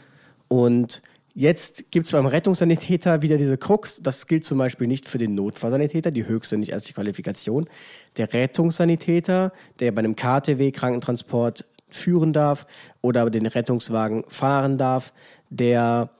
[0.48, 1.00] Und
[1.36, 4.00] Jetzt gibt es beim Rettungssanitäter wieder diese Krux.
[4.00, 7.68] Das gilt zum Beispiel nicht für den Notfallsanitäter, die höchste nicht als die Qualifikation.
[8.16, 12.68] Der Rettungssanitäter, der bei einem KTW Krankentransport führen darf
[13.00, 15.12] oder den Rettungswagen fahren darf,
[15.50, 16.10] der,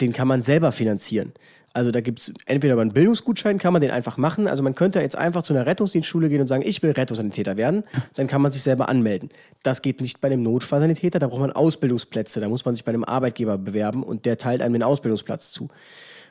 [0.00, 1.34] den kann man selber finanzieren.
[1.74, 4.48] Also da gibt es entweder über einen Bildungsgutschein, kann man den einfach machen.
[4.48, 7.84] Also man könnte jetzt einfach zu einer Rettungsdienstschule gehen und sagen, ich will Rettungssanitäter werden.
[8.14, 9.28] Dann kann man sich selber anmelden.
[9.62, 12.40] Das geht nicht bei einem Notfallsanitäter, da braucht man Ausbildungsplätze.
[12.40, 15.68] Da muss man sich bei einem Arbeitgeber bewerben und der teilt einem den Ausbildungsplatz zu.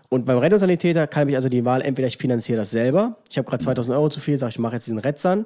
[0.10, 3.47] Und beim Rettungssanitäter kann ich also die Wahl, entweder ich finanziere das selber, ich habe
[3.47, 5.45] gerade 2000 Euro zu viel, sage ich mache jetzt diesen Rettsan.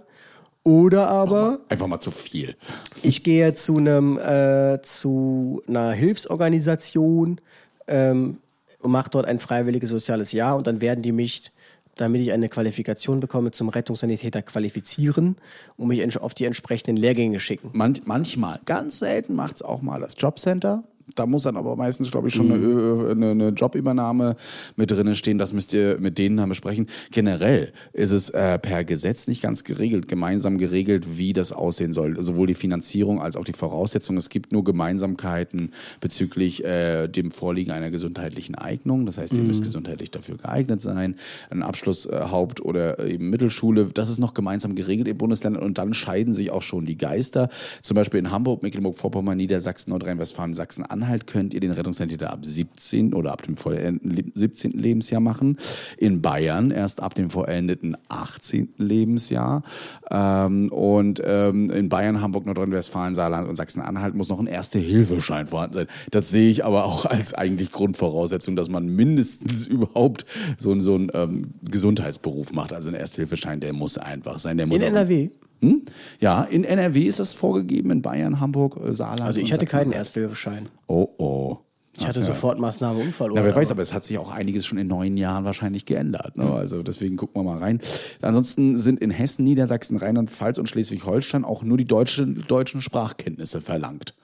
[0.63, 1.59] Oder aber.
[1.69, 2.55] Einfach mal zu viel.
[3.03, 7.41] Ich gehe zu einem, äh, zu einer Hilfsorganisation,
[7.87, 8.37] ähm,
[8.81, 11.51] und mache dort ein freiwilliges soziales Jahr und dann werden die mich,
[11.95, 15.35] damit ich eine Qualifikation bekomme, zum Rettungssanitäter qualifizieren
[15.77, 17.71] und mich auf die entsprechenden Lehrgänge schicken.
[17.73, 20.83] Manch, manchmal, ganz selten macht es auch mal das Jobcenter.
[21.15, 22.53] Da muss dann aber meistens, glaube ich, schon mhm.
[22.53, 24.35] eine, eine, eine, Jobübernahme
[24.75, 25.37] mit drin stehen.
[25.37, 26.87] Das müsst ihr mit denen dann besprechen.
[27.11, 32.21] Generell ist es äh, per Gesetz nicht ganz geregelt, gemeinsam geregelt, wie das aussehen soll.
[32.21, 34.17] Sowohl die Finanzierung als auch die Voraussetzungen.
[34.17, 39.05] Es gibt nur Gemeinsamkeiten bezüglich äh, dem Vorliegen einer gesundheitlichen Eignung.
[39.05, 39.47] Das heißt, ihr mhm.
[39.47, 41.15] müsst gesundheitlich dafür geeignet sein.
[41.49, 45.63] Ein Abschluss äh, Haupt- oder eben Mittelschule, das ist noch gemeinsam geregelt in Bundesländern.
[45.63, 47.49] Und dann scheiden sich auch schon die Geister.
[47.81, 50.53] Zum Beispiel in Hamburg, Mecklenburg-Vorpommern, Niedersachsen, Nordrhein-Westfalen,
[51.01, 54.71] Sachsen, Anhalt könnt ihr den Rettungssanitäter ab 17 oder ab dem vollendeten 17.
[54.71, 55.57] Lebensjahr machen.
[55.97, 58.73] In Bayern erst ab dem vollendeten 18.
[58.77, 59.63] Lebensjahr.
[60.09, 65.73] Ähm, und ähm, in Bayern, Hamburg, Nordrhein-Westfalen, Saarland und Sachsen-Anhalt muss noch ein Erste-Hilfeschein vorhanden
[65.73, 65.87] sein.
[66.11, 70.25] Das sehe ich aber auch als eigentlich Grundvoraussetzung, dass man mindestens überhaupt
[70.57, 72.73] so, so einen ähm, Gesundheitsberuf macht.
[72.73, 74.57] Also ein Erste-Hilfeschein, der muss einfach sein.
[74.57, 75.29] Der muss in NRW?
[75.61, 75.83] Hm?
[76.19, 79.21] Ja, in NRW ist das vorgegeben, in Bayern, Hamburg, äh, Saarland.
[79.21, 80.63] Also ich hatte keinen Ersthilfeschein.
[80.87, 81.57] Oh oh.
[81.97, 82.25] Ich hatte ja.
[82.25, 83.35] sofort Maßnahme Unfall.
[83.35, 86.37] Ja, wer weiß, aber es hat sich auch einiges schon in neun Jahren wahrscheinlich geändert.
[86.37, 86.51] Ne?
[86.51, 87.79] Also deswegen gucken wir mal rein.
[88.21, 94.15] Ansonsten sind in Hessen, Niedersachsen, Rheinland-Pfalz und Schleswig-Holstein auch nur die deutsche, deutschen Sprachkenntnisse verlangt.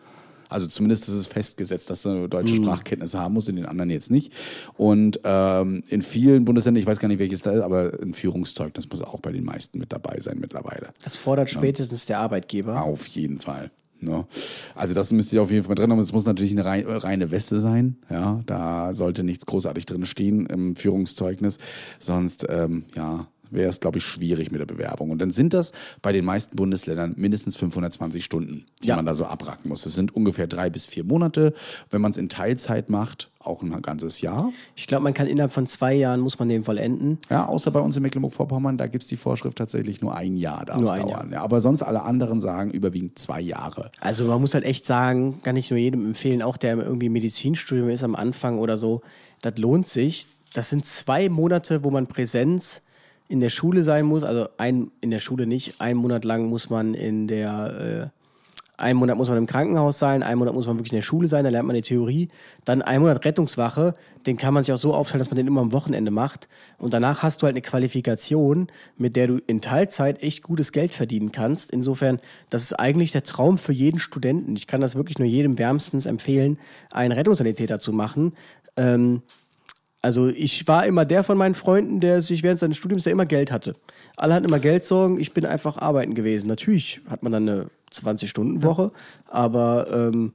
[0.49, 2.63] Also zumindest ist es festgesetzt, dass du deutsche mhm.
[2.63, 4.33] Sprachkenntnisse haben muss, in den anderen jetzt nicht.
[4.75, 8.89] Und ähm, in vielen Bundesländern, ich weiß gar nicht welches da ist, aber ein Führungszeugnis
[8.89, 10.89] muss auch bei den meisten mit dabei sein mittlerweile.
[11.03, 11.57] Das fordert ja.
[11.57, 12.81] spätestens der Arbeitgeber.
[12.81, 13.71] Auf jeden Fall.
[13.99, 14.25] Ne?
[14.75, 15.99] Also das müsst ihr auf jeden Fall drin haben.
[15.99, 17.97] Es muss natürlich eine reine Weste sein.
[18.09, 21.57] Ja, da sollte nichts großartig drin stehen im Führungszeugnis.
[21.99, 25.11] Sonst, ähm, ja, wäre es, glaube ich, schwierig mit der Bewerbung.
[25.11, 28.95] Und dann sind das bei den meisten Bundesländern mindestens 520 Stunden, die ja.
[28.95, 29.83] man da so abracken muss.
[29.83, 31.53] Das sind ungefähr drei bis vier Monate.
[31.89, 34.51] Wenn man es in Teilzeit macht, auch ein ganzes Jahr.
[34.75, 37.19] Ich glaube, man kann innerhalb von zwei Jahren, muss man den vollenden.
[37.29, 40.65] Ja, außer bei uns in Mecklenburg-Vorpommern, da gibt es die Vorschrift tatsächlich nur ein Jahr
[40.65, 41.09] darf es dauern.
[41.09, 41.31] Jahr.
[41.31, 43.91] Ja, aber sonst alle anderen sagen überwiegend zwei Jahre.
[43.99, 47.89] Also man muss halt echt sagen, kann ich nur jedem empfehlen, auch der irgendwie Medizinstudium
[47.89, 49.01] ist am Anfang oder so,
[49.41, 50.27] das lohnt sich.
[50.53, 52.81] Das sind zwei Monate, wo man Präsenz
[53.27, 56.69] in der Schule sein muss, also ein, in der Schule nicht, einen Monat lang muss
[56.69, 58.17] man in der, äh,
[58.79, 61.27] einen Monat muss man im Krankenhaus sein, einen Monat muss man wirklich in der Schule
[61.27, 62.29] sein, da lernt man die Theorie,
[62.63, 63.95] dann einen Monat Rettungswache,
[64.27, 66.93] den kann man sich auch so aufteilen, dass man den immer am Wochenende macht und
[66.93, 71.31] danach hast du halt eine Qualifikation, mit der du in Teilzeit echt gutes Geld verdienen
[71.31, 71.71] kannst.
[71.71, 74.55] Insofern, das ist eigentlich der Traum für jeden Studenten.
[74.55, 76.59] Ich kann das wirklich nur jedem wärmstens empfehlen,
[76.91, 78.33] einen Rettungssanitäter zu machen.
[78.77, 79.23] Ähm,
[80.01, 83.25] also ich war immer der von meinen Freunden, der sich während seines Studiums ja immer
[83.25, 83.73] Geld hatte.
[84.15, 86.47] Alle hatten immer Geldsorgen, ich bin einfach arbeiten gewesen.
[86.47, 88.91] Natürlich hat man dann eine 20-Stunden-Woche,
[89.25, 90.33] aber ähm,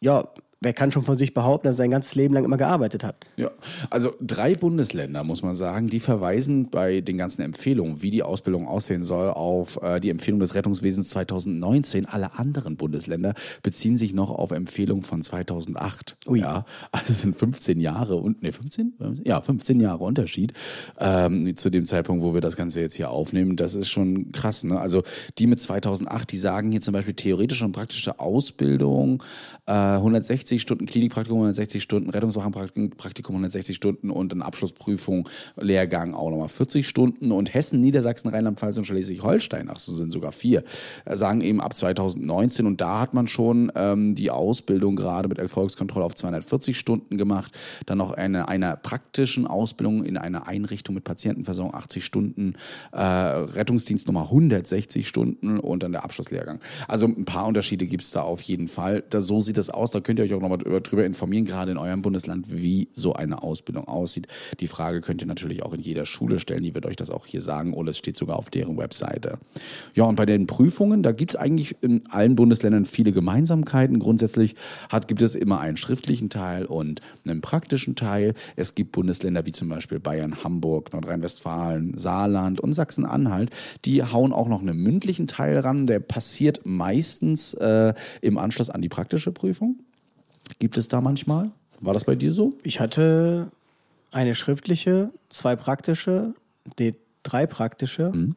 [0.00, 0.28] ja,
[0.60, 3.16] wer kann schon von sich behaupten, dass er sein ganzes Leben lang immer gearbeitet hat?
[3.36, 3.50] Ja,
[3.88, 8.68] also drei Bundesländer, muss man sagen, die verweisen bei den ganzen Empfehlungen, wie die Ausbildung
[8.68, 12.06] aussehen soll, auf äh, die Empfehlung des Rettungswesens 2019.
[12.06, 16.16] Alle anderen Bundesländer beziehen sich noch auf Empfehlungen von 2008.
[16.28, 16.40] Ui.
[16.40, 19.22] Ja, also es sind 15 Jahre und, ne, 15?
[19.24, 20.52] Ja, 15 Jahre Unterschied
[20.98, 23.56] ähm, zu dem Zeitpunkt, wo wir das Ganze jetzt hier aufnehmen.
[23.56, 24.78] Das ist schon krass, ne?
[24.78, 25.02] Also
[25.38, 29.22] die mit 2008, die sagen hier zum Beispiel theoretische und praktische Ausbildung
[29.66, 36.30] äh, 160 160 Stunden Klinikpraktikum, 160 Stunden Rettungswachenpraktikum, 160 Stunden und eine Abschlussprüfung, Lehrgang auch
[36.30, 37.30] nochmal 40 Stunden.
[37.30, 40.64] Und Hessen, Niedersachsen, Rheinland-Pfalz und Schleswig-Holstein, ach so sind sogar vier,
[41.04, 42.66] äh, sagen eben ab 2019.
[42.66, 47.56] Und da hat man schon ähm, die Ausbildung gerade mit Erfolgskontrolle auf 240 Stunden gemacht.
[47.86, 52.54] Dann noch eine, einer praktischen Ausbildung in einer Einrichtung mit Patientenversorgung 80 Stunden,
[52.92, 56.58] äh, Rettungsdienst nochmal 160 Stunden und dann der Abschlusslehrgang.
[56.88, 59.04] Also ein paar Unterschiede gibt es da auf jeden Fall.
[59.10, 59.90] Da, so sieht das aus.
[59.92, 63.42] Da könnt ihr euch auch nochmal drüber informieren, gerade in eurem Bundesland, wie so eine
[63.42, 64.26] Ausbildung aussieht.
[64.60, 66.62] Die Frage könnt ihr natürlich auch in jeder Schule stellen.
[66.62, 69.38] Die wird euch das auch hier sagen oder es steht sogar auf deren Webseite.
[69.94, 73.98] Ja, und bei den Prüfungen, da gibt es eigentlich in allen Bundesländern viele Gemeinsamkeiten.
[73.98, 74.54] Grundsätzlich
[74.88, 78.34] hat, gibt es immer einen schriftlichen Teil und einen praktischen Teil.
[78.56, 83.50] Es gibt Bundesländer wie zum Beispiel Bayern, Hamburg, Nordrhein-Westfalen, Saarland und Sachsen-Anhalt.
[83.84, 85.86] Die hauen auch noch einen mündlichen Teil ran.
[85.86, 89.80] Der passiert meistens äh, im Anschluss an die praktische Prüfung.
[90.58, 91.50] Gibt es da manchmal?
[91.80, 92.52] War das bei dir so?
[92.62, 93.50] Ich hatte
[94.12, 96.34] eine schriftliche, zwei praktische,
[96.78, 98.34] die drei praktische mhm.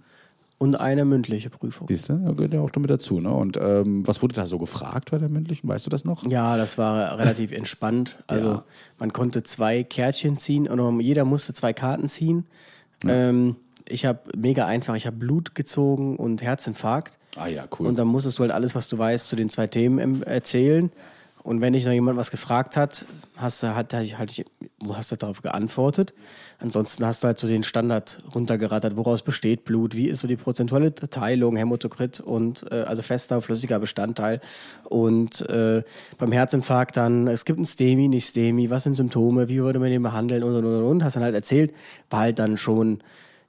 [0.57, 1.87] und eine mündliche Prüfung.
[1.87, 3.19] Siehst du, da gehört ja auch damit dazu.
[3.19, 3.33] Ne?
[3.33, 5.67] Und ähm, was wurde da so gefragt bei der mündlichen?
[5.67, 6.25] Weißt du das noch?
[6.29, 8.17] Ja, das war relativ entspannt.
[8.27, 8.63] Also ja.
[8.99, 12.45] man konnte zwei Kärtchen ziehen und jeder musste zwei Karten ziehen.
[13.03, 13.29] Ja.
[13.29, 17.17] Ähm, ich habe mega einfach, ich habe Blut gezogen und Herzinfarkt.
[17.35, 17.87] Ah ja, cool.
[17.87, 20.91] Und dann musstest du halt alles, was du weißt, zu den zwei Themen erzählen.
[21.43, 24.45] Und wenn dich noch jemand was gefragt hat, hast du halt, halt, halt,
[24.93, 26.13] hast du darauf geantwortet.
[26.59, 30.37] Ansonsten hast du halt so den Standard runtergerattert, woraus besteht Blut, wie ist so die
[30.37, 34.39] prozentuale Teilung, Hämatokrit und äh, also fester, flüssiger Bestandteil.
[34.85, 35.83] Und äh,
[36.17, 39.89] beim Herzinfarkt dann, es gibt ein STEMI, nicht STEMI, was sind Symptome, wie würde man
[39.89, 41.03] den behandeln und und und und.
[41.03, 41.73] Hast dann halt erzählt,
[42.09, 43.03] war halt dann schon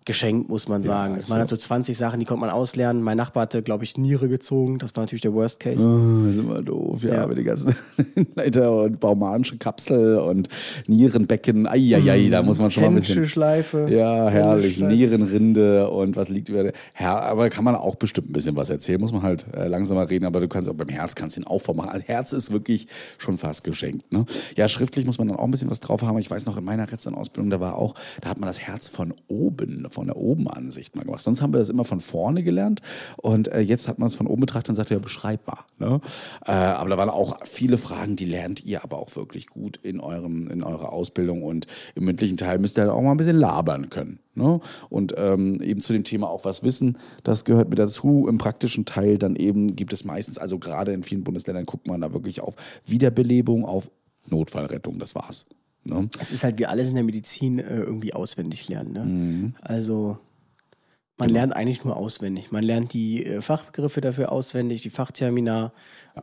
[0.04, 1.14] geschenkt, muss man sagen.
[1.14, 3.02] Es ja, waren halt so 20 Sachen, die konnte man auslernen.
[3.02, 4.78] Mein Nachbar hatte, glaube ich, Niere gezogen.
[4.78, 5.84] Das war natürlich der Worst Case.
[5.86, 7.26] Oh, das ist immer doof, ja, ja.
[7.26, 7.74] mit den ganzen
[8.34, 10.48] Leiter und baumanische Kapsel und
[10.86, 11.66] Nierenbecken.
[11.66, 13.26] Eieiei, da muss man schon mal ein bisschen.
[13.26, 13.86] Schleife.
[13.90, 14.78] Ja, herrlich.
[14.78, 16.72] Nierenrinde und was liegt über der.
[17.00, 19.00] Ja, aber kann man auch bestimmt ein bisschen was erzählen.
[19.00, 21.74] Muss man halt äh, langsamer reden, aber du kannst auch beim Herz kannst den Aufbau
[21.74, 21.90] machen.
[21.90, 22.86] Also Herz ist wirklich
[23.18, 24.12] schon fast geschenkt.
[24.12, 24.26] Ne?
[24.56, 26.18] Ja, schriftlich muss man dann auch ein bisschen was drauf haben.
[26.18, 29.14] Ich weiß noch, in meiner Rechtsausbildung, da war auch, da hat man das Herz von
[29.28, 31.22] oben von der Obenansicht mal gemacht.
[31.22, 32.82] Sonst haben wir das immer von vorne gelernt
[33.16, 35.64] und äh, jetzt hat man es von oben betrachtet und sagt ja beschreibbar.
[35.78, 36.00] Ne?
[36.44, 40.00] Äh, aber da waren auch viele Fragen, die lernt ihr aber auch wirklich gut in
[40.00, 43.38] eurem in eurer Ausbildung und im mündlichen Teil müsst ihr halt auch mal ein bisschen
[43.38, 44.18] labern können.
[44.34, 44.60] Ne?
[44.90, 48.26] Und ähm, eben zu dem Thema auch was wissen, das gehört mit dazu.
[48.28, 52.00] Im praktischen Teil dann eben gibt es meistens, also gerade in vielen Bundesländern guckt man
[52.00, 53.90] da wirklich auf Wiederbelebung, auf
[54.28, 55.46] Notfallrettung, das war's.
[55.84, 56.08] Ne?
[56.18, 58.92] Es ist halt wie alles in der Medizin äh, irgendwie auswendig lernen.
[58.92, 59.04] Ne?
[59.04, 59.54] Mhm.
[59.60, 60.18] Also
[61.16, 61.40] man genau.
[61.40, 62.50] lernt eigentlich nur auswendig.
[62.50, 65.72] Man lernt die äh, Fachbegriffe dafür auswendig, die Fachtermina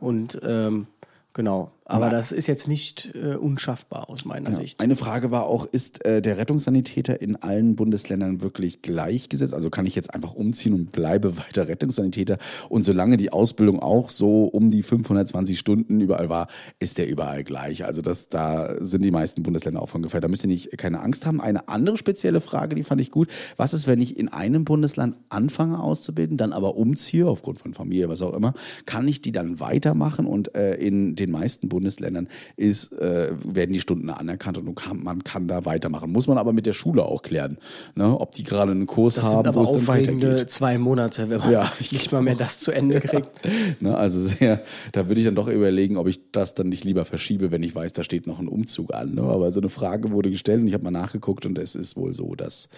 [0.00, 0.86] und ähm,
[1.32, 1.72] genau.
[1.84, 4.56] Aber das ist jetzt nicht äh, unschaffbar aus meiner ja.
[4.56, 4.80] Sicht.
[4.80, 9.52] Eine Frage war auch, ist äh, der Rettungssanitäter in allen Bundesländern wirklich gleichgesetzt?
[9.52, 12.38] Also kann ich jetzt einfach umziehen und bleibe weiter Rettungssanitäter?
[12.68, 16.46] Und solange die Ausbildung auch so um die 520 Stunden überall war,
[16.78, 17.84] ist der überall gleich.
[17.84, 20.22] Also das, da sind die meisten Bundesländer auch von gefällt.
[20.22, 21.40] Da müsst ihr nicht keine Angst haben.
[21.40, 23.28] Eine andere spezielle Frage, die fand ich gut.
[23.56, 28.08] Was ist, wenn ich in einem Bundesland anfange auszubilden, dann aber umziehe, aufgrund von Familie,
[28.08, 28.54] was auch immer,
[28.86, 30.26] kann ich die dann weitermachen?
[30.26, 35.24] Und äh, in den meisten Bundesländern ist, äh, werden die Stunden anerkannt und kann, man
[35.24, 36.12] kann da weitermachen.
[36.12, 37.56] Muss man aber mit der Schule auch klären,
[37.94, 38.20] ne?
[38.20, 40.50] ob die gerade einen Kurs das haben, wo es dann weitergeht.
[40.50, 43.30] zwei Monate, wenn man ja, nicht mal mehr das zu Ende kriegt.
[43.80, 43.96] ne?
[43.96, 47.50] Also sehr, da würde ich dann doch überlegen, ob ich das dann nicht lieber verschiebe,
[47.50, 49.14] wenn ich weiß, da steht noch ein Umzug an.
[49.14, 49.22] Ne?
[49.22, 52.12] Aber so eine Frage wurde gestellt und ich habe mal nachgeguckt und es ist wohl
[52.12, 52.68] so, dass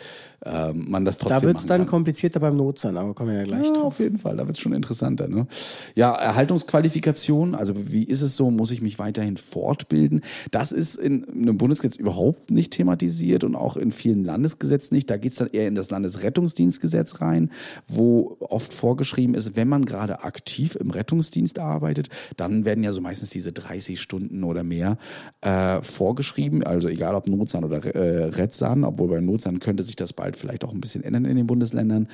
[0.46, 3.38] ähm, man das trotzdem Da wird es dann komplizierter beim Not sein, aber kommen wir
[3.38, 3.84] ja gleich ja, drauf.
[3.84, 5.26] Auf jeden Fall, da wird es schon interessanter.
[5.26, 5.48] Ne?
[5.96, 10.20] Ja, Erhaltungsqualifikation, also wie ist es so, muss ich mich weiterhin fortbilden.
[10.50, 15.10] Das ist in einem Bundesgesetz überhaupt nicht thematisiert und auch in vielen Landesgesetzen nicht.
[15.10, 17.50] Da geht es dann eher in das Landesrettungsdienstgesetz rein,
[17.88, 23.00] wo oft vorgeschrieben ist, wenn man gerade aktiv im Rettungsdienst arbeitet, dann werden ja so
[23.00, 24.98] meistens diese 30 Stunden oder mehr
[25.40, 26.62] äh, vorgeschrieben.
[26.62, 30.64] Also egal ob Notsan oder äh, Rettsan, obwohl bei Notsan könnte sich das bald vielleicht
[30.64, 32.08] auch ein bisschen ändern in den Bundesländern.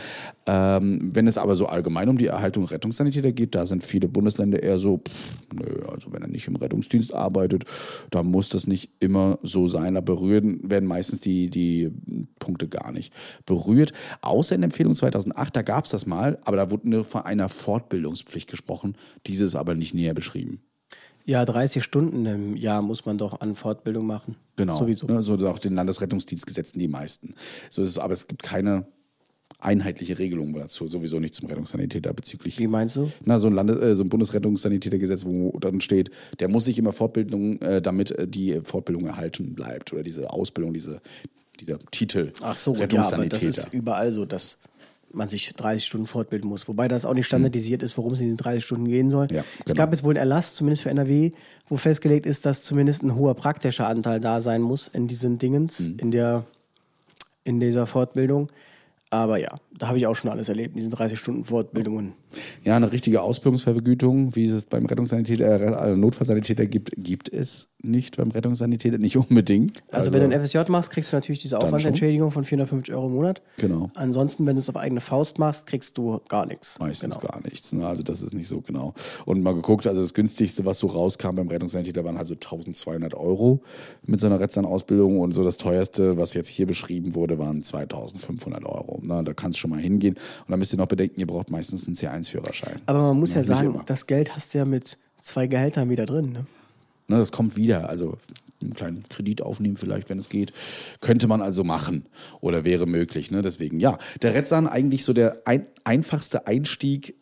[0.47, 4.63] Ähm, wenn es aber so allgemein um die Erhaltung Rettungssanitäter geht, da sind viele Bundesländer
[4.63, 7.65] eher so, pff, nö, also wenn er nicht im Rettungsdienst arbeitet,
[8.11, 9.95] da muss das nicht immer so sein.
[9.95, 11.91] Da berühren werden meistens die, die
[12.39, 13.13] Punkte gar nicht
[13.47, 13.93] berührt.
[14.23, 17.23] Außer in der Empfehlung 2008, da gab es das mal, aber da wurde nur von
[17.23, 18.97] einer Fortbildungspflicht gesprochen.
[19.27, 20.63] Dieses aber nicht näher beschrieben.
[21.25, 24.37] Ja, 30 Stunden im Jahr muss man doch an Fortbildung machen.
[24.57, 24.77] Genau.
[24.77, 25.07] Sowieso.
[25.07, 27.35] Ne, so auch den Landesrettungsdienstgesetzen die meisten.
[27.69, 28.87] So ist es, aber es gibt keine
[29.61, 32.59] einheitliche Regelung dazu, sowieso nicht zum Rettungssanitäter bezüglich.
[32.59, 33.11] Wie meinst du?
[33.25, 36.93] Na, so ein, Landes-, äh, so ein Bundesrettungssanitätergesetz, wo dann steht, der muss sich immer
[36.93, 41.01] Fortbildung, äh, damit äh, die Fortbildung erhalten bleibt oder diese Ausbildung, diese,
[41.61, 43.47] dieser Titel Ach so, ja, aber Rettungssanitäter.
[43.47, 44.59] das ist überall so, dass
[45.13, 46.69] man sich 30 Stunden fortbilden muss.
[46.69, 49.27] Wobei das auch nicht standardisiert ist, worum es in diesen 30 Stunden gehen soll.
[49.33, 49.77] Ja, Es genau.
[49.77, 51.33] gab jetzt wohl einen Erlass, zumindest für NRW,
[51.69, 55.81] wo festgelegt ist, dass zumindest ein hoher praktischer Anteil da sein muss in diesen Dingens,
[55.81, 55.97] Mhm.
[55.99, 56.45] in, der,
[57.43, 58.51] in dieser Fortbildung.
[59.11, 62.15] Aber ja, da habe ich auch schon alles erlebt, diesen 30 Stunden Fortbildungen.
[62.63, 68.17] Ja, eine richtige Ausbildungsvergütung, wie es es beim Rettungssanitäter, äh, Notfallsanitäter gibt, gibt es nicht
[68.17, 69.83] beim Rettungssanitäter, nicht unbedingt.
[69.91, 73.15] Also, wenn du ein FSJ machst, kriegst du natürlich diese Aufwandsentschädigung von 450 Euro im
[73.15, 73.43] Monat.
[73.57, 73.91] Genau.
[73.95, 76.79] Ansonsten, wenn du es auf eigene Faust machst, kriegst du gar nichts.
[76.79, 77.33] Meistens Genau.
[77.33, 77.73] gar nichts.
[77.73, 77.87] Ne?
[77.87, 78.95] Also das ist nicht so genau.
[79.25, 83.15] Und mal geguckt, also das günstigste, was so rauskam beim Rettungssanitäter, waren halt so 1200
[83.15, 83.61] Euro
[84.07, 88.65] mit so einer Rettungsausbildung und so das teuerste, was jetzt hier beschrieben wurde, waren 2500
[88.65, 89.01] Euro.
[89.05, 90.15] Na, da kannst du schon mal hingehen.
[90.15, 92.81] Und dann müsst ihr noch bedenken, ihr braucht meistens einen C1-Führerschein.
[92.87, 96.07] Aber man muss ja, nicht sagen, das Geld hast du ja mit zwei Gehältern wieder
[96.07, 96.33] drin.
[96.33, 96.47] Ne?
[97.11, 97.89] Ne, das kommt wieder.
[97.89, 98.19] Also
[98.63, 100.53] einen kleinen Kredit aufnehmen vielleicht, wenn es geht.
[101.01, 102.07] Könnte man also machen
[102.41, 103.33] oder wäre möglich.
[103.33, 103.43] Ne?
[103.43, 107.17] Deswegen, ja, der Rettsan eigentlich so der ein, einfachste Einstieg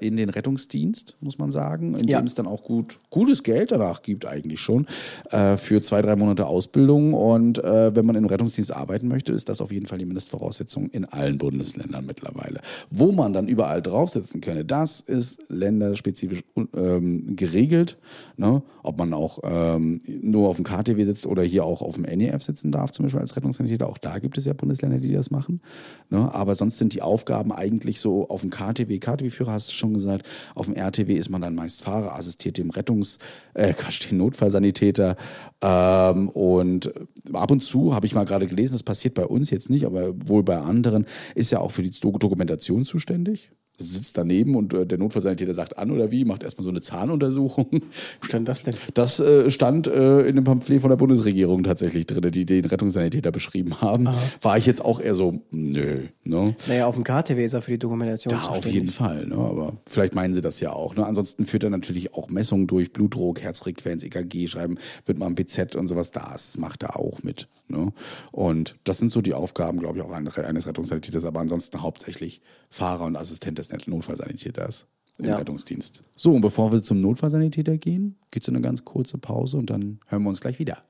[0.00, 2.20] in den Rettungsdienst, muss man sagen, in Ja.
[2.20, 4.86] dem es dann auch gut, gutes Geld danach gibt eigentlich schon
[5.30, 7.14] äh, für zwei, drei Monate Ausbildung.
[7.14, 10.88] Und äh, wenn man im Rettungsdienst arbeiten möchte, ist das auf jeden Fall die Mindestvoraussetzung
[10.90, 12.60] in allen Bundesländern mittlerweile.
[12.90, 16.42] Wo man dann überall draufsetzen könne, das ist länderspezifisch
[16.74, 17.98] ähm, geregelt.
[18.36, 18.62] Ne?
[18.82, 22.42] Ob man auch ähm, nur auf dem KTW sitzt oder hier auch auf dem NEF
[22.42, 23.88] sitzen darf, zum Beispiel als Rettungssanitäter.
[23.88, 25.60] Auch da gibt es ja Bundesländer, die das machen.
[26.08, 26.32] Ne?
[26.32, 30.26] Aber sonst sind die Aufgaben eigentlich so auf dem KTW, KTW-Führer hast du schon gesagt,
[30.54, 33.18] auf dem RTW ist man dann meist Fahrer, assistiert dem Rettungs-,
[33.54, 33.74] äh,
[34.08, 35.16] dem Notfallsanitäter.
[35.60, 36.92] Ähm, und
[37.32, 40.14] ab und zu habe ich mal gerade gelesen, das passiert bei uns jetzt nicht, aber
[40.28, 43.50] wohl bei anderen, ist ja auch für die Do- Dokumentation zuständig.
[43.84, 47.66] Sitzt daneben und äh, der Notfallsanitäter sagt an oder wie, macht erstmal so eine Zahnuntersuchung.
[47.72, 48.74] Wo stand das denn?
[48.94, 53.32] Das äh, stand äh, in dem Pamphlet von der Bundesregierung tatsächlich drin, die den Rettungssanitäter
[53.32, 54.08] beschrieben haben.
[54.42, 56.04] War ich jetzt auch eher so, nö.
[56.24, 56.54] Ne?
[56.68, 59.26] Naja, auf dem KTW ist er für die Dokumentation Ja, auf jeden Fall.
[59.26, 59.36] Ne?
[59.36, 60.94] Aber vielleicht meinen sie das ja auch.
[60.94, 61.06] Ne?
[61.06, 65.76] Ansonsten führt er natürlich auch Messungen durch, Blutdruck, Herzfrequenz, EKG schreiben, wird mal ein BZ
[65.76, 66.10] und sowas.
[66.10, 67.48] Das macht er auch mit.
[67.68, 67.92] Ne?
[68.32, 72.40] Und das sind so die Aufgaben, glaube ich, auch eines eines Rettungssanitäters, aber ansonsten hauptsächlich
[72.68, 74.86] Fahrer und Assistent des Notfallsanitäters
[75.18, 75.36] im Ja.
[75.36, 76.02] Rettungsdienst.
[76.16, 80.00] So, und bevor wir zum Notfallsanitäter gehen, gibt es eine ganz kurze Pause und dann
[80.06, 80.82] hören wir uns gleich wieder.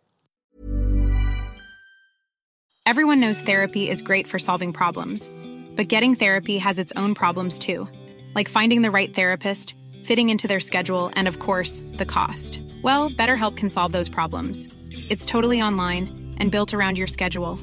[2.86, 5.30] Everyone knows therapy is great for solving problems,
[5.76, 7.86] but getting therapy has its own problems too,
[8.34, 12.62] like finding the right therapist, fitting into their schedule, and of course, the cost.
[12.82, 14.68] Well, BetterHelp can solve those problems.
[15.08, 17.58] It's totally online and built around your schedule.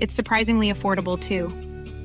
[0.00, 1.52] It's surprisingly affordable too.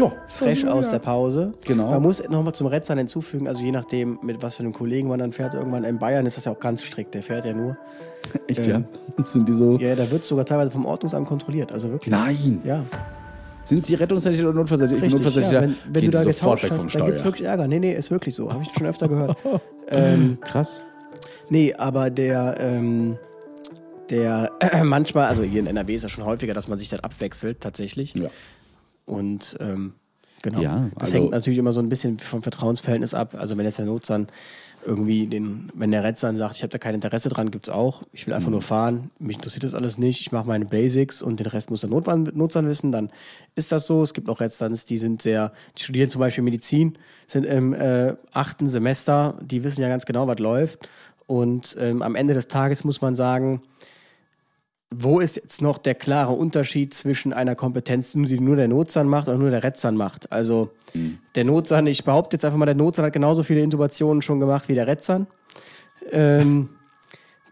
[0.00, 1.54] Ja, Fresh aus der Pause.
[1.66, 1.90] Genau.
[1.90, 5.18] Man muss nochmal zum Retzern hinzufügen, also je nachdem, mit was für einem Kollegen man
[5.18, 5.54] dann fährt.
[5.54, 7.14] Irgendwann in Bayern ist das ja auch ganz strikt.
[7.14, 7.76] Der fährt ja nur.
[8.46, 8.82] Echt, ja?
[9.22, 9.76] Sind die so?
[9.78, 11.72] Ja, da wird sogar teilweise vom Ordnungsamt kontrolliert.
[11.72, 12.10] Also wirklich.
[12.12, 12.60] Nein.
[12.64, 12.84] Ja,
[13.64, 15.06] Sind sie Rettungssanitäter oder Notfallsanitäter?
[15.06, 15.22] Ich bin.
[15.22, 15.66] Notfallsanitäter.
[15.66, 17.24] Ja, wenn wenn du da sofort weg vom hast, dann gibt es Steuer.
[17.24, 17.68] wirklich Ärger.
[17.68, 18.52] Nee, nee, ist wirklich so.
[18.52, 19.36] Habe ich schon öfter gehört.
[19.88, 20.82] ähm, Krass.
[21.50, 23.16] Nee, aber der, ähm,
[24.08, 24.50] der
[24.84, 28.14] manchmal, also hier in NRW ist das schon häufiger, dass man sich dann abwechselt tatsächlich.
[28.14, 28.28] Ja.
[29.06, 29.94] Und ähm,
[30.42, 30.60] genau.
[30.60, 33.34] Ja, das also- hängt natürlich immer so ein bisschen vom Vertrauensverhältnis ab.
[33.38, 34.28] Also wenn jetzt der Notsan
[34.86, 38.02] irgendwie den, wenn der Rettsan sagt, ich habe da kein Interesse dran, gibt's auch.
[38.12, 38.52] Ich will einfach Mhm.
[38.52, 41.82] nur fahren, mich interessiert das alles nicht, ich mache meine Basics und den Rest muss
[41.82, 43.10] der Notsan, Notsan wissen, dann
[43.54, 44.02] ist das so.
[44.02, 48.14] Es gibt auch Rettsans, die sind sehr, die studieren zum Beispiel Medizin, sind im äh,
[48.32, 50.88] achten Semester, die wissen ja ganz genau, was läuft.
[51.26, 53.60] Und ähm, am Ende des Tages muss man sagen,
[54.92, 59.28] wo ist jetzt noch der klare Unterschied zwischen einer Kompetenz, die nur der Notsan macht
[59.28, 60.32] oder nur der Rettsan macht?
[60.32, 60.70] Also
[61.36, 64.68] der Notsan, ich behaupte jetzt einfach mal, der Notsan hat genauso viele Intubationen schon gemacht
[64.68, 65.28] wie der Rettsan.
[66.10, 66.70] Ähm,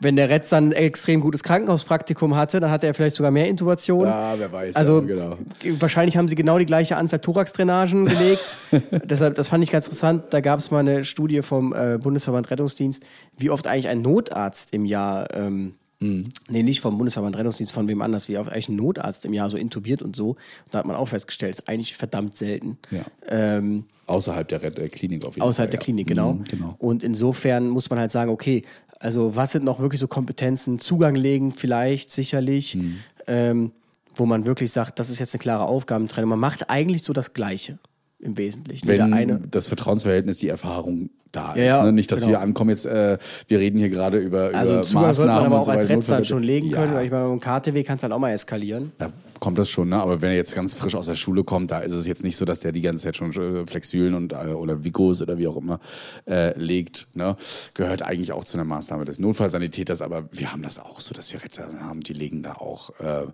[0.01, 4.09] wenn der Rettsan ein extrem gutes Krankenhauspraktikum hatte, dann hatte er vielleicht sogar mehr Intubationen.
[4.09, 4.77] Ja, wer weiß.
[4.77, 5.37] Also ja, genau.
[5.81, 8.57] wahrscheinlich haben sie genau die gleiche Anzahl Thorax-Drainagen gelegt.
[9.05, 10.25] Deshalb, das fand ich ganz interessant.
[10.31, 13.05] Da gab es mal eine Studie vom äh, Bundesverband Rettungsdienst,
[13.37, 18.03] wie oft eigentlich ein Notarzt im Jahr, ähm, nee, nicht vom Bundesverband Rettungsdienst, von wem
[18.03, 20.31] anders, wie oft eigentlich ein Notarzt im Jahr so intubiert und so.
[20.31, 20.39] Und
[20.71, 22.79] da hat man auch festgestellt, ist eigentlich verdammt selten.
[22.91, 23.03] Ja.
[23.29, 25.73] Ähm, Außerhalb der Red äh, Klinik auf jeden außerhalb Fall.
[25.73, 25.85] der ja.
[25.85, 26.35] Klinik, genau.
[26.35, 26.75] Mhm, genau.
[26.79, 28.63] Und insofern muss man halt sagen, okay,
[29.01, 30.79] also was sind noch wirklich so Kompetenzen?
[30.79, 32.77] Zugang legen vielleicht, sicherlich.
[32.77, 32.99] Mhm.
[33.27, 33.73] Ähm,
[34.15, 36.31] wo man wirklich sagt, das ist jetzt eine klare Aufgabentrennung.
[36.31, 37.79] Man macht eigentlich so das Gleiche
[38.19, 38.89] im Wesentlichen.
[38.89, 41.85] Wenn das Vertrauensverhältnis, die Erfahrung da Ja, ist.
[41.85, 41.93] Ne?
[41.93, 42.33] Nicht, dass genau.
[42.33, 43.19] wir ankommen jetzt, äh,
[43.49, 45.89] wir reden hier gerade über, Also über Zugang sollte man Maßnahmen aber auch so als.
[45.89, 46.97] Retzern schon legen können, Ja.
[46.99, 48.93] weil ich meine, beim KTW kann es dann auch mal eskalieren.
[48.99, 49.11] Da
[49.41, 49.97] kommt das schon, ne?
[49.97, 52.37] Aber wenn er jetzt ganz frisch aus der Schule kommt, da ist es jetzt nicht
[52.37, 55.47] so, dass der die ganze Zeit schon äh, Flexülen und äh, oder Vigos oder wie
[55.47, 55.81] auch immer
[56.29, 57.07] äh, legt.
[57.15, 57.37] Ne?
[57.75, 61.33] Gehört eigentlich auch zu einer Maßnahme des Notfallsanitäters, aber wir haben das auch so, dass
[61.33, 63.27] wir Retter haben, die legen da auch äh,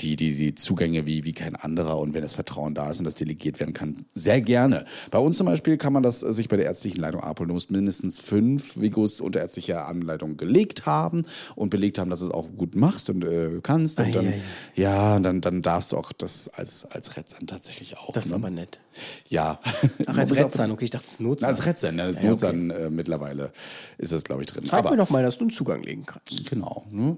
[0.00, 3.04] die, die, die Zugänge wie, wie kein anderer und wenn das Vertrauen da ist und
[3.04, 4.84] das delegiert werden kann, sehr gerne.
[5.10, 7.48] Bei uns zum Beispiel kann man das äh, sich bei der ärztlichen Leitung abholen.
[7.48, 11.24] Du musst mindestens fünf Vigos unter ärztlicher Anleitung gelegt haben
[11.56, 13.98] und belegt haben, dass du es auch gut machst und äh, kannst.
[14.00, 14.40] Und Ei, dann, ei.
[14.74, 18.12] ja, dann, dann darfst du auch das als, als Retzern tatsächlich auch.
[18.12, 18.36] Das ist ne?
[18.36, 18.80] aber nett.
[19.28, 19.60] Ja.
[20.06, 21.48] Ach, als Retzern, okay, ich dachte, das ist Notsan.
[21.48, 22.06] als Retzern, ne?
[22.06, 22.68] das Ja, okay.
[22.70, 23.52] Äh, mittlerweile
[23.98, 24.64] ist das, glaube ich, drin.
[24.64, 26.48] Zeig mir doch mal, dass du einen Zugang legen kannst.
[26.48, 26.86] Genau.
[26.90, 27.16] Ne?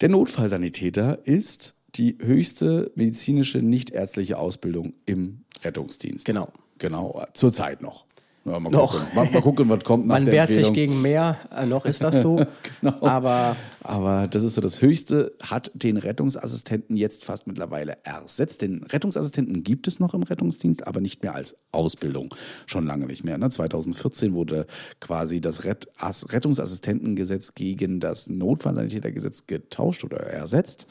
[0.00, 6.24] Der Notfallsanitäter ist die höchste medizinische nichtärztliche Ausbildung im Rettungsdienst.
[6.24, 6.52] Genau.
[6.78, 8.06] Genau, zurzeit noch.
[8.50, 8.92] Ja, mal, Noch.
[8.92, 9.14] Gucken.
[9.14, 12.22] Mal, mal gucken, was kommt nach Man wehrt sich gegen mehr, äh, noch ist das
[12.22, 12.44] so.
[12.80, 13.04] Genau.
[13.06, 18.62] Aber Aber das ist so das Höchste, hat den Rettungsassistenten jetzt fast mittlerweile ersetzt.
[18.62, 22.34] Den Rettungsassistenten gibt es noch im Rettungsdienst, aber nicht mehr als Ausbildung.
[22.66, 23.38] Schon lange nicht mehr.
[23.38, 23.48] Ne?
[23.50, 24.66] 2014 wurde
[25.00, 30.86] quasi das Rett Ass- Rettungsassistentengesetz gegen das Notfallsanitätergesetz getauscht oder ersetzt.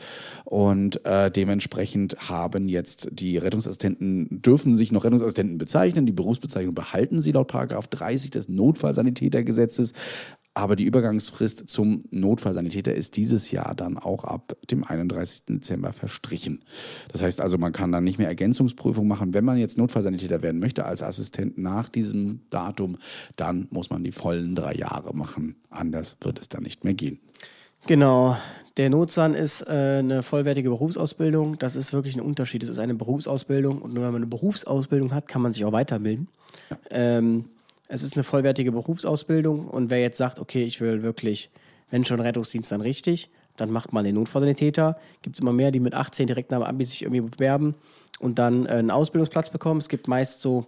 [0.45, 6.05] Und äh, dementsprechend haben jetzt die Rettungsassistenten, dürfen sich noch Rettungsassistenten bezeichnen.
[6.05, 9.93] Die Berufsbezeichnung behalten sie laut Paragraph 30 des Notfallsanitätergesetzes.
[10.57, 15.45] Aber die Übergangsfrist zum Notfallsanitäter ist dieses Jahr dann auch ab dem 31.
[15.45, 16.63] Dezember verstrichen.
[17.11, 19.35] Das heißt also, man kann dann nicht mehr Ergänzungsprüfung machen.
[19.35, 22.97] Wenn man jetzt Notfallsanitäter werden möchte als Assistent nach diesem Datum,
[23.35, 25.57] dann muss man die vollen drei Jahre machen.
[25.69, 27.19] Anders wird es dann nicht mehr gehen.
[27.85, 28.35] Genau.
[28.77, 31.59] Der Notsan ist äh, eine vollwertige Berufsausbildung.
[31.59, 32.63] Das ist wirklich ein Unterschied.
[32.63, 35.71] Es ist eine Berufsausbildung und nur wenn man eine Berufsausbildung hat, kann man sich auch
[35.71, 36.27] weiterbilden.
[36.89, 37.45] Ähm,
[37.87, 41.49] es ist eine vollwertige Berufsausbildung und wer jetzt sagt, okay, ich will wirklich,
[41.89, 44.97] wenn schon Rettungsdienst, dann richtig, dann macht man den Notfallsanitäter.
[45.21, 47.75] Gibt es immer mehr, die mit 18 direkt nach dem Abi sich irgendwie bewerben
[48.19, 49.79] und dann äh, einen Ausbildungsplatz bekommen.
[49.79, 50.65] Es gibt meist so,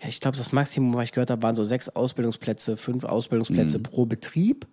[0.00, 3.78] ja, ich glaube, das Maximum, was ich gehört habe, waren so sechs Ausbildungsplätze, fünf Ausbildungsplätze
[3.78, 4.66] pro Betrieb.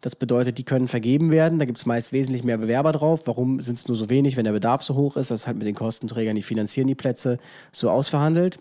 [0.00, 1.58] Das bedeutet, die können vergeben werden.
[1.58, 3.22] Da gibt es meist wesentlich mehr Bewerber drauf.
[3.24, 5.30] Warum sind es nur so wenig, wenn der Bedarf so hoch ist?
[5.30, 7.38] Das ist halt mit den Kostenträgern, die finanzieren die Plätze,
[7.72, 8.58] so ausverhandelt.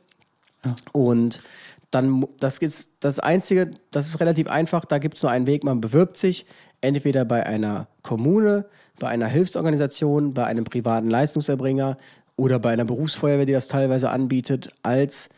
[0.91, 1.41] Und
[1.91, 5.63] dann, das ist das Einzige, das ist relativ einfach, da gibt es nur einen Weg,
[5.63, 6.45] man bewirbt sich
[6.81, 8.65] entweder bei einer Kommune,
[8.99, 11.97] bei einer Hilfsorganisation, bei einem privaten Leistungserbringer
[12.35, 15.29] oder bei einer Berufsfeuerwehr, die das teilweise anbietet, als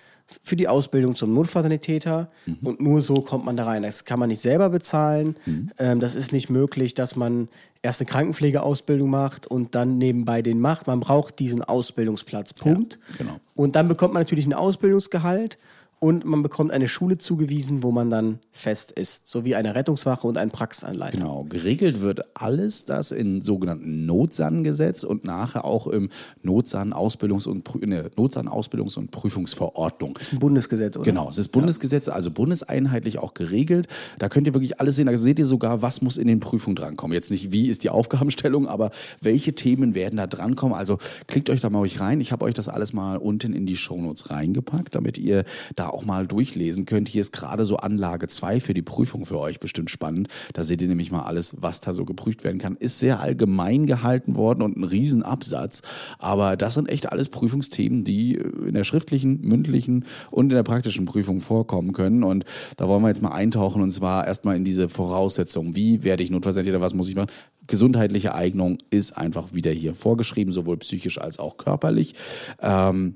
[0.42, 2.30] für die Ausbildung zum Notfallsanitäter.
[2.64, 3.84] Und nur so kommt man da rein.
[3.84, 5.36] Das kann man nicht selber bezahlen.
[5.78, 7.48] Ähm, das ist nicht möglich, dass man
[7.82, 10.88] erst eine Krankenpflegeausbildung macht und dann nebenbei den macht.
[10.88, 12.54] Man braucht diesen Ausbildungsplatz.
[12.54, 13.00] Punkt.
[13.18, 13.40] genau.
[13.56, 15.58] Und dann bekommt man natürlich ein Ausbildungsgehalt
[16.06, 20.38] und man bekommt eine Schule zugewiesen, wo man dann fest ist, sowie eine Rettungswache und
[20.38, 21.18] einen Praxisanleiter.
[21.18, 26.10] Genau, geregelt wird alles das im sogenannten Notsan-Gesetz und nachher auch im
[26.44, 30.14] Notsan-Ausbildungs- und, Prü- in der Notsan-Ausbildungs- und Prüfungsverordnung.
[30.14, 31.06] Das ist ein Bundesgesetz, oder?
[31.06, 33.88] Genau, es ist Bundesgesetz, also bundeseinheitlich auch geregelt.
[34.20, 35.08] Da könnt ihr wirklich alles sehen.
[35.08, 37.16] Da seht ihr sogar, was muss in den Prüfungen drankommen.
[37.16, 38.92] Jetzt nicht, wie ist die Aufgabenstellung, aber
[39.22, 40.78] welche Themen werden da drankommen.
[40.78, 42.22] Also klickt euch da mal rein.
[42.22, 45.46] Ich habe euch das alles mal unten in die Shownotes reingepackt, damit ihr
[45.76, 47.08] da auch mal durchlesen könnt.
[47.08, 50.28] Hier ist gerade so Anlage 2 für die Prüfung für euch bestimmt spannend.
[50.54, 52.76] Da seht ihr nämlich mal alles, was da so geprüft werden kann.
[52.76, 55.82] Ist sehr allgemein gehalten worden und ein Riesenabsatz.
[56.20, 61.06] Aber das sind echt alles Prüfungsthemen, die in der schriftlichen, mündlichen und in der praktischen
[61.06, 62.24] Prüfung vorkommen können.
[62.24, 62.44] Und
[62.76, 65.76] da wollen wir jetzt mal eintauchen und zwar erstmal in diese Voraussetzungen.
[65.76, 66.82] Wie werde ich Notfallsanitäter?
[66.82, 67.32] Was muss ich machen?
[67.68, 72.14] Gesundheitliche Eignung ist einfach wieder hier vorgeschrieben, sowohl psychisch als auch körperlich.
[72.62, 73.16] Ähm,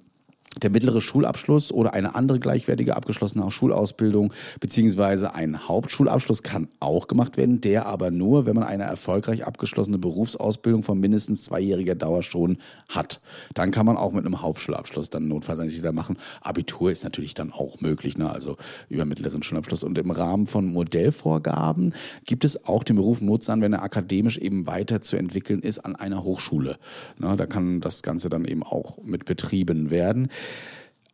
[0.57, 7.37] der mittlere Schulabschluss oder eine andere gleichwertige abgeschlossene Schulausbildung beziehungsweise ein Hauptschulabschluss kann auch gemacht
[7.37, 12.57] werden, der aber nur, wenn man eine erfolgreich abgeschlossene Berufsausbildung von mindestens zweijähriger Dauer schon
[12.87, 13.21] hat.
[13.53, 16.17] Dann kann man auch mit einem Hauptschulabschluss dann Notfallsanitäter machen.
[16.41, 18.29] Abitur ist natürlich dann auch möglich, ne?
[18.29, 18.57] also
[18.89, 19.83] über mittleren Schulabschluss.
[19.83, 21.93] Und im Rahmen von Modellvorgaben
[22.25, 26.77] gibt es auch den Beruf Notsan, wenn er akademisch eben weiterzuentwickeln ist, an einer Hochschule.
[27.19, 27.35] Ne?
[27.37, 30.29] Da kann das Ganze dann eben auch mit betrieben werden.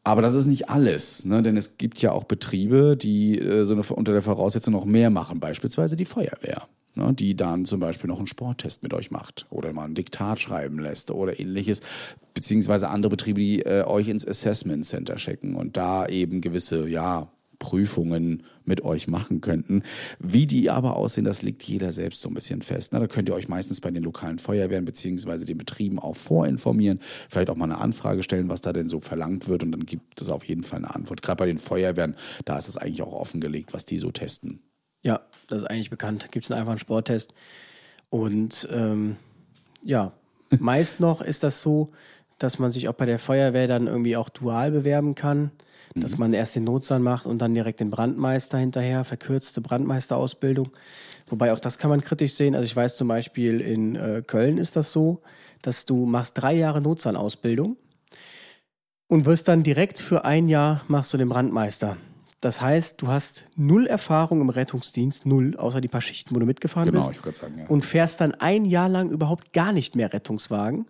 [0.03, 1.41] Aber das ist nicht alles, ne?
[1.41, 5.09] denn es gibt ja auch Betriebe, die äh, so eine, unter der Voraussetzung noch mehr
[5.09, 7.11] machen, beispielsweise die Feuerwehr, ne?
[7.11, 10.77] die dann zum Beispiel noch einen Sporttest mit euch macht oder mal ein Diktat schreiben
[10.77, 11.81] lässt oder ähnliches,
[12.35, 17.27] beziehungsweise andere Betriebe, die äh, euch ins Assessment Center schicken und da eben gewisse, ja,
[17.59, 19.83] Prüfungen mit euch machen könnten.
[20.19, 22.93] Wie die aber aussehen, das legt jeder selbst so ein bisschen fest.
[22.93, 26.99] Na, da könnt ihr euch meistens bei den lokalen Feuerwehren beziehungsweise den Betrieben auch vorinformieren,
[27.29, 30.21] vielleicht auch mal eine Anfrage stellen, was da denn so verlangt wird und dann gibt
[30.21, 31.21] es auf jeden Fall eine Antwort.
[31.21, 34.59] Gerade bei den Feuerwehren, da ist es eigentlich auch offengelegt, was die so testen.
[35.05, 36.31] Ja, das ist eigentlich bekannt.
[36.31, 37.33] Gibt es einfach einen Sporttest.
[38.09, 39.17] Und ähm,
[39.83, 40.13] ja,
[40.59, 41.91] meist noch ist das so,
[42.39, 45.51] dass man sich auch bei der Feuerwehr dann irgendwie auch dual bewerben kann.
[45.95, 50.69] Dass man erst den Notsan macht und dann direkt den Brandmeister hinterher, verkürzte Brandmeisterausbildung.
[51.27, 52.53] Wobei auch das kann man kritisch sehen.
[52.53, 55.21] Also ich weiß zum Beispiel in äh, Köln ist das so,
[55.61, 57.77] dass du machst drei Jahre Notsan-Ausbildung
[59.07, 61.95] und wirst dann direkt für ein Jahr machst du den Brandmeister.
[62.41, 66.45] Das heißt, du hast null Erfahrung im Rettungsdienst, null, außer die paar Schichten, wo du
[66.45, 67.25] mitgefahren genau, bist.
[67.25, 67.65] Ich sagen, ja.
[67.67, 70.85] Und fährst dann ein Jahr lang überhaupt gar nicht mehr Rettungswagen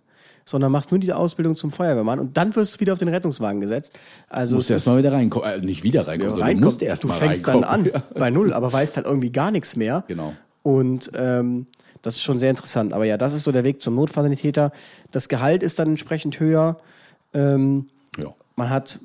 [0.46, 3.60] sondern machst nur diese Ausbildung zum Feuerwehrmann und dann wirst du wieder auf den Rettungswagen
[3.60, 3.98] gesetzt.
[4.28, 7.02] Also du musst erst mal wieder reinkommen, äh, nicht wieder reinkommen, sondern du musst erst
[7.02, 7.84] du mal fängst reinkommen.
[7.84, 10.04] dann an bei null, aber weißt halt irgendwie gar nichts mehr.
[10.06, 10.32] Genau.
[10.62, 11.66] Und ähm,
[12.02, 12.92] das ist schon sehr interessant.
[12.92, 14.72] Aber ja, das ist so der Weg zum Notfallsanitäter.
[15.10, 16.78] Das Gehalt ist dann entsprechend höher.
[17.34, 18.32] Ähm, ja.
[18.54, 19.00] Man hat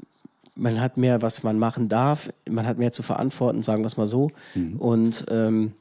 [0.53, 3.97] man hat mehr, was man machen darf, man hat mehr zu verantworten, sagen wir es
[3.97, 4.29] mal so.
[4.53, 4.75] Mhm.
[4.77, 5.73] Und ähm,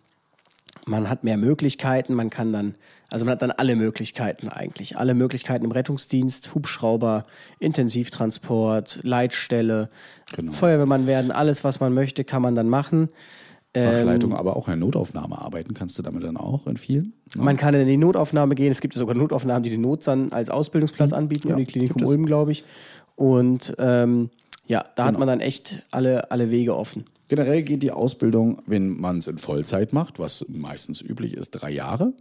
[0.87, 2.75] man hat mehr Möglichkeiten, man kann dann,
[3.09, 4.97] also man hat dann alle Möglichkeiten eigentlich.
[4.97, 7.27] Alle Möglichkeiten im Rettungsdienst, Hubschrauber,
[7.59, 9.91] Intensivtransport, Leitstelle,
[10.35, 10.53] genau.
[10.53, 13.09] Feuerwehrmann werden, alles, was man möchte, kann man dann machen.
[13.73, 17.13] Wachleitung, ähm, aber auch in der Notaufnahme arbeiten kannst du damit dann auch in vielen?
[17.37, 17.43] Ja.
[17.43, 18.73] Man kann in die Notaufnahme gehen.
[18.73, 21.19] Es gibt sogar Notaufnahmen, die den Notsan als Ausbildungsplatz mhm.
[21.19, 22.65] anbieten, ja, in die Klinikum Ulm, glaube ich.
[23.15, 24.31] Und ähm,
[24.67, 25.07] ja, da genau.
[25.07, 27.05] hat man dann echt alle, alle Wege offen.
[27.31, 31.71] Generell geht die Ausbildung, wenn man es in Vollzeit macht, was meistens üblich ist, drei
[31.71, 32.13] Jahre.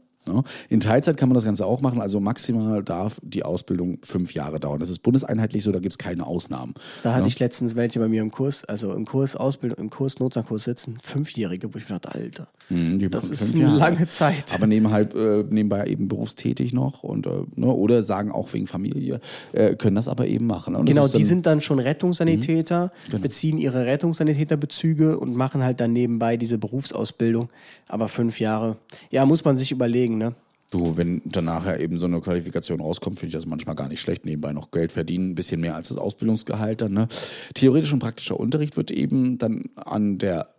[0.69, 4.59] In Teilzeit kann man das Ganze auch machen, also maximal darf die Ausbildung fünf Jahre
[4.59, 4.79] dauern.
[4.79, 6.73] Das ist bundeseinheitlich so, da gibt es keine Ausnahmen.
[7.03, 7.27] Da hatte ja.
[7.27, 10.97] ich letztens welche bei mir im Kurs, also im Kurs Ausbildung, im Kurs Notsankurs sitzen,
[11.01, 13.77] Fünfjährige, wo ich mir dachte, Alter, mhm, das ist eine Jahre.
[13.77, 14.53] lange Zeit.
[14.53, 18.67] Aber nehmen halt äh, nebenbei eben berufstätig noch und äh, ne, oder sagen auch wegen
[18.67, 19.19] Familie,
[19.53, 20.75] äh, können das aber eben machen.
[20.75, 23.23] Und genau, die sind dann schon Rettungssanitäter, mhm, genau.
[23.23, 27.49] beziehen ihre Rettungssanitäterbezüge und machen halt dann nebenbei diese Berufsausbildung.
[27.87, 28.77] Aber fünf Jahre,
[29.09, 30.35] ja, muss man sich überlegen, ne?
[30.71, 34.01] Du, wenn dann nachher eben so eine Qualifikation rauskommt, finde ich das manchmal gar nicht
[34.01, 34.25] schlecht.
[34.25, 36.93] Nebenbei noch Geld verdienen, ein bisschen mehr als das Ausbildungsgehalt dann.
[36.93, 37.07] Ne?
[37.55, 40.53] Theoretisch und praktischer Unterricht wird eben dann an der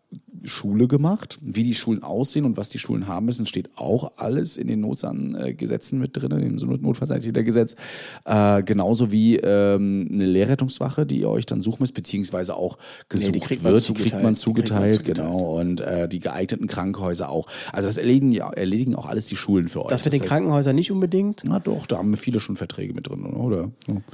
[0.45, 1.38] Schule gemacht.
[1.41, 4.80] Wie die Schulen aussehen und was die Schulen haben müssen, steht auch alles in den
[4.80, 7.76] Notsan-Gesetzen mit drin, in dem Notfallsanitätergesetz.
[8.24, 12.78] Äh, genauso wie ähm, eine Lehrrettungswache, die ihr euch dann suchen müsst, beziehungsweise auch
[13.09, 15.59] gesucht nee, die wird, die kriegt man zugeteilt, kriegt man zugeteilt genau.
[15.61, 17.47] Und äh, die geeigneten Krankenhäuser auch.
[17.72, 19.88] Also das erledigen, ja, erledigen auch alles die Schulen für euch.
[19.88, 21.43] Das mit das den heißt, Krankenhäusern nicht unbedingt?
[21.47, 23.70] Na doch, da haben viele schon Verträge mit drin, oder?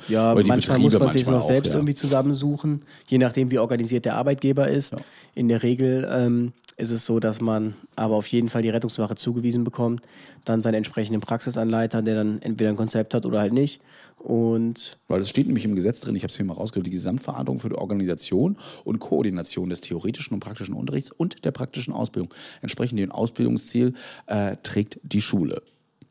[0.09, 1.75] Ja, oder manchmal muss man sich noch selbst ja.
[1.77, 4.93] irgendwie zusammensuchen, je nachdem, wie organisiert der Arbeitgeber ist.
[4.93, 4.99] Ja.
[5.35, 9.15] In der Regel ähm, ist es so, dass man aber auf jeden Fall die Rettungswache
[9.15, 10.03] zugewiesen bekommt,
[10.45, 13.81] dann seinen entsprechenden Praxisanleiter, der dann entweder ein Konzept hat oder halt nicht.
[14.19, 16.91] Und Weil es steht nämlich im Gesetz drin, ich habe es hier mal rausgehört, die
[16.91, 22.33] Gesamtverantwortung für die Organisation und Koordination des theoretischen und praktischen Unterrichts und der praktischen Ausbildung.
[22.61, 23.95] Entsprechend dem Ausbildungsziel
[24.27, 25.63] äh, trägt die Schule.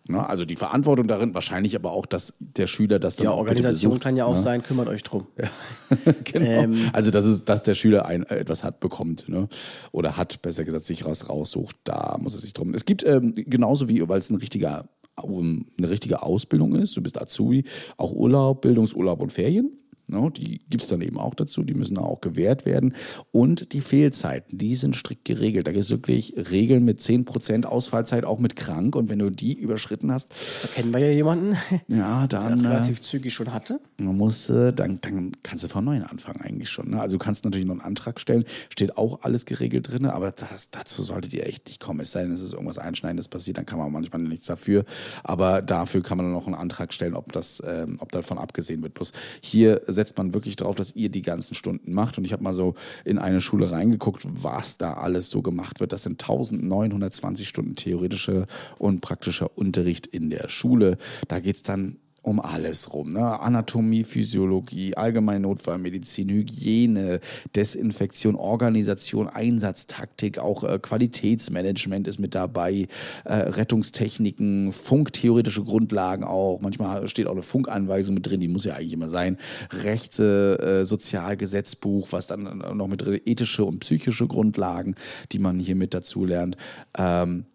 [0.08, 0.28] Ne?
[0.28, 3.92] Also die Verantwortung darin, wahrscheinlich aber auch, dass der Schüler das dann ja, auch Organisation
[3.92, 4.42] besucht, kann ja auch ne?
[4.42, 5.26] sein, kümmert euch drum.
[5.38, 5.50] Ja.
[6.24, 6.46] genau.
[6.46, 9.48] Ähm, also dass es, dass der Schüler ein, äh, etwas hat, bekommt, ne?
[9.92, 12.74] Oder hat, besser gesagt, sich was raussucht, da muss er sich drum.
[12.74, 17.20] Es gibt ähm, genauso wie, weil es ein richtiger eine richtige Ausbildung ist, du bist
[17.20, 17.64] Azubi,
[17.96, 19.72] auch Urlaub, Bildungsurlaub und Ferien.
[20.08, 22.94] No, die gibt es dann eben auch dazu, die müssen auch gewährt werden.
[23.32, 25.68] Und die Fehlzeiten, die sind strikt geregelt.
[25.68, 28.96] Da gibt es wirklich Regeln mit 10% Ausfallzeit, auch mit krank.
[28.96, 30.32] Und wenn du die überschritten hast.
[30.64, 33.80] Da kennen wir ja jemanden, ja, dann, der relativ äh, zügig schon hatte.
[33.98, 36.92] Man muss, äh, dann, dann kannst du von neuem anfangen eigentlich schon.
[36.92, 37.02] Ne?
[37.02, 40.70] Also du kannst natürlich noch einen Antrag stellen, steht auch alles geregelt drin, aber das,
[40.70, 42.00] dazu solltet ihr echt nicht kommen.
[42.02, 44.86] Es sei denn, es ist irgendwas Einschneidendes passiert, dann kann man manchmal nichts dafür.
[45.24, 48.84] Aber dafür kann man dann noch einen Antrag stellen, ob das, ähm, ob davon abgesehen
[48.84, 48.94] wird.
[48.94, 52.18] Bloß hier setzt man wirklich darauf, dass ihr die ganzen Stunden macht.
[52.18, 55.94] Und ich habe mal so in eine Schule reingeguckt, was da alles so gemacht wird.
[55.94, 58.46] Das sind 1920 Stunden theoretischer
[58.78, 60.98] und praktischer Unterricht in der Schule.
[61.28, 63.14] Da geht es dann um alles rum.
[63.14, 63.40] Ne?
[63.40, 67.20] Anatomie, Physiologie, allgemeine Notfallmedizin, Hygiene,
[67.56, 72.88] Desinfektion, Organisation, Einsatztaktik, auch äh, Qualitätsmanagement ist mit dabei,
[73.26, 76.62] äh, Rettungstechniken, Funktheoretische Grundlagen auch.
[76.62, 79.38] Manchmal steht auch eine Funkanweisung mit drin, die muss ja eigentlich immer sein.
[79.84, 84.96] Rechte, äh, Sozialgesetzbuch, was dann noch mit drin, ethische und psychische Grundlagen,
[85.32, 86.58] die man hier mit dazu lernt.
[86.98, 87.46] Ähm,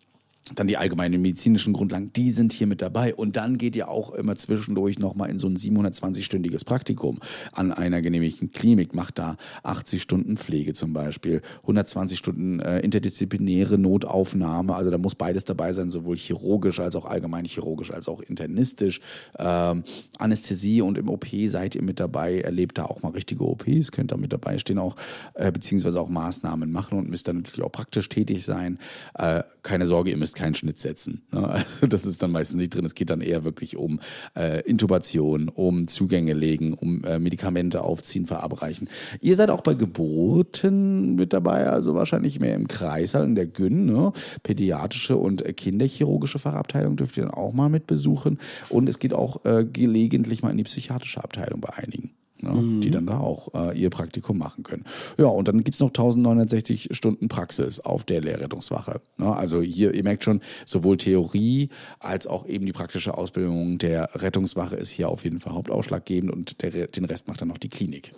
[0.55, 3.15] dann die allgemeinen medizinischen Grundlagen, die sind hier mit dabei.
[3.15, 7.19] Und dann geht ihr auch immer zwischendurch nochmal in so ein 720-stündiges Praktikum
[7.53, 13.79] an einer genehmigten Klinik, macht da 80 Stunden Pflege zum Beispiel, 120 Stunden äh, interdisziplinäre
[13.79, 18.21] Notaufnahme, also da muss beides dabei sein, sowohl chirurgisch als auch allgemein chirurgisch, als auch
[18.21, 19.01] internistisch.
[19.39, 19.83] Ähm,
[20.19, 24.13] Anästhesie und im OP seid ihr mit dabei, erlebt da auch mal richtige OPs, könnt
[24.13, 24.97] da mit dabei stehen auch,
[25.35, 28.79] äh, beziehungsweise auch Maßnahmen machen und müsst dann natürlich auch praktisch tätig sein.
[29.15, 31.23] Äh, keine Sorge, ihr müsst keinen Schnitt setzen.
[31.33, 31.41] Ne?
[31.71, 32.85] Also das ist dann meistens nicht drin.
[32.85, 34.01] Es geht dann eher wirklich um
[34.37, 38.89] äh, Intubation, um Zugänge legen, um äh, Medikamente aufziehen, verabreichen.
[39.21, 43.87] Ihr seid auch bei Geburten mit dabei, also wahrscheinlich mehr im Kreißsaal in der Gyn.
[43.87, 44.13] Ne?
[44.43, 48.39] Pädiatrische und kinderchirurgische Fachabteilung dürft ihr dann auch mal mit besuchen.
[48.69, 52.11] Und es geht auch äh, gelegentlich mal in die psychiatrische Abteilung bei einigen
[52.43, 52.81] ne, mhm.
[52.81, 54.85] die dann da auch äh, ihr Praktikum machen können.
[55.19, 59.01] Ja, und dann gibt's noch 1960 Stunden Praxis auf der Lehrrettungswache.
[59.19, 61.69] Ne, also hier, ihr merkt schon, sowohl Theorie
[61.99, 66.63] als auch eben die praktische Ausbildung der Rettungswache ist hier auf jeden Fall hauptausschlaggebend und
[66.63, 68.13] der, den Rest macht dann noch die Klinik.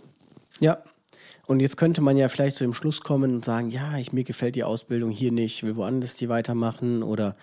[0.61, 0.83] Ja,
[1.47, 4.25] und jetzt könnte man ja vielleicht zu dem Schluss kommen und sagen, ja, ich, mir
[4.25, 7.37] gefällt die Ausbildung hier nicht, ich will woanders die weitermachen oder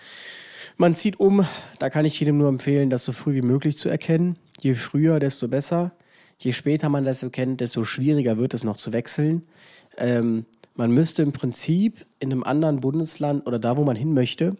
[0.76, 1.46] man zieht um.
[1.78, 4.36] Da kann ich jedem nur empfehlen, das so früh wie möglich zu erkennen.
[4.60, 5.92] Je früher, desto besser
[6.40, 9.42] je später man das so kennt, desto schwieriger wird es noch zu wechseln.
[9.96, 14.56] Ähm, man müsste im Prinzip in einem anderen Bundesland oder da, wo man hin möchte,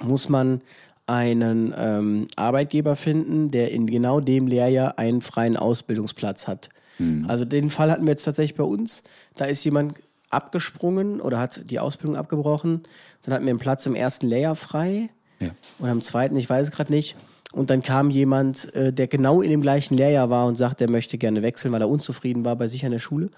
[0.00, 0.60] muss man
[1.06, 6.70] einen ähm, Arbeitgeber finden, der in genau dem Lehrjahr einen freien Ausbildungsplatz hat.
[6.98, 7.26] Mhm.
[7.28, 9.02] Also den Fall hatten wir jetzt tatsächlich bei uns.
[9.36, 9.94] Da ist jemand
[10.30, 12.82] abgesprungen oder hat die Ausbildung abgebrochen.
[13.22, 15.10] Dann hatten wir einen Platz im ersten Lehrjahr frei.
[15.40, 15.50] Ja.
[15.78, 17.16] Und am zweiten, ich weiß es gerade nicht.
[17.54, 20.90] Und dann kam jemand, äh, der genau in dem gleichen Lehrjahr war und sagt, er
[20.90, 23.30] möchte gerne wechseln, weil er unzufrieden war bei sich an der Schule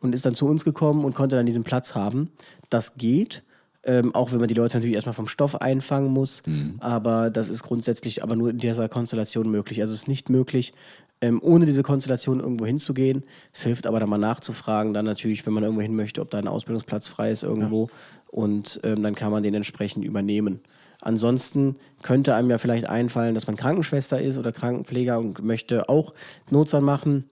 [0.00, 2.30] und ist dann zu uns gekommen und konnte dann diesen Platz haben.
[2.68, 3.42] Das geht.
[3.84, 6.42] Ähm, auch wenn man die Leute natürlich erstmal vom Stoff einfangen muss.
[6.46, 6.74] Mhm.
[6.78, 9.80] Aber das ist grundsätzlich aber nur in dieser Konstellation möglich.
[9.80, 10.72] Also es ist nicht möglich,
[11.20, 13.24] ähm, ohne diese Konstellation irgendwo hinzugehen.
[13.52, 16.38] Es hilft aber dann mal nachzufragen, dann natürlich, wenn man irgendwo hin möchte, ob da
[16.38, 17.86] ein Ausbildungsplatz frei ist irgendwo.
[17.86, 17.90] Ja.
[18.38, 20.60] Und ähm, dann kann man den entsprechend übernehmen.
[21.02, 26.14] Ansonsten könnte einem ja vielleicht einfallen, dass man Krankenschwester ist oder Krankenpfleger und möchte auch
[26.50, 27.28] Notsan machen.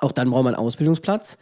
[0.00, 1.36] Auch dann braucht man einen Ausbildungsplatz.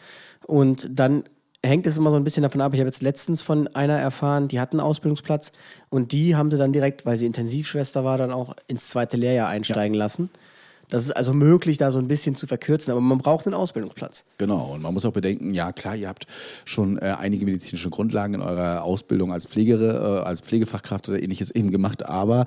[0.46, 1.24] Und dann
[1.64, 2.72] hängt es immer so ein bisschen davon ab.
[2.72, 5.52] Ich habe jetzt letztens von einer erfahren, die hat einen Ausbildungsplatz
[5.90, 9.48] und die haben sie dann direkt, weil sie Intensivschwester war, dann auch ins zweite Lehrjahr
[9.48, 9.98] einsteigen ja.
[9.98, 10.30] lassen.
[10.91, 14.24] Das ist also möglich, da so ein bisschen zu verkürzen, aber man braucht einen Ausbildungsplatz.
[14.38, 16.26] Genau, und man muss auch bedenken, ja klar, ihr habt
[16.64, 21.51] schon äh, einige medizinische Grundlagen in eurer Ausbildung als Pflegere, äh, als Pflegefachkraft oder ähnliches
[21.53, 22.47] eben gemacht, aber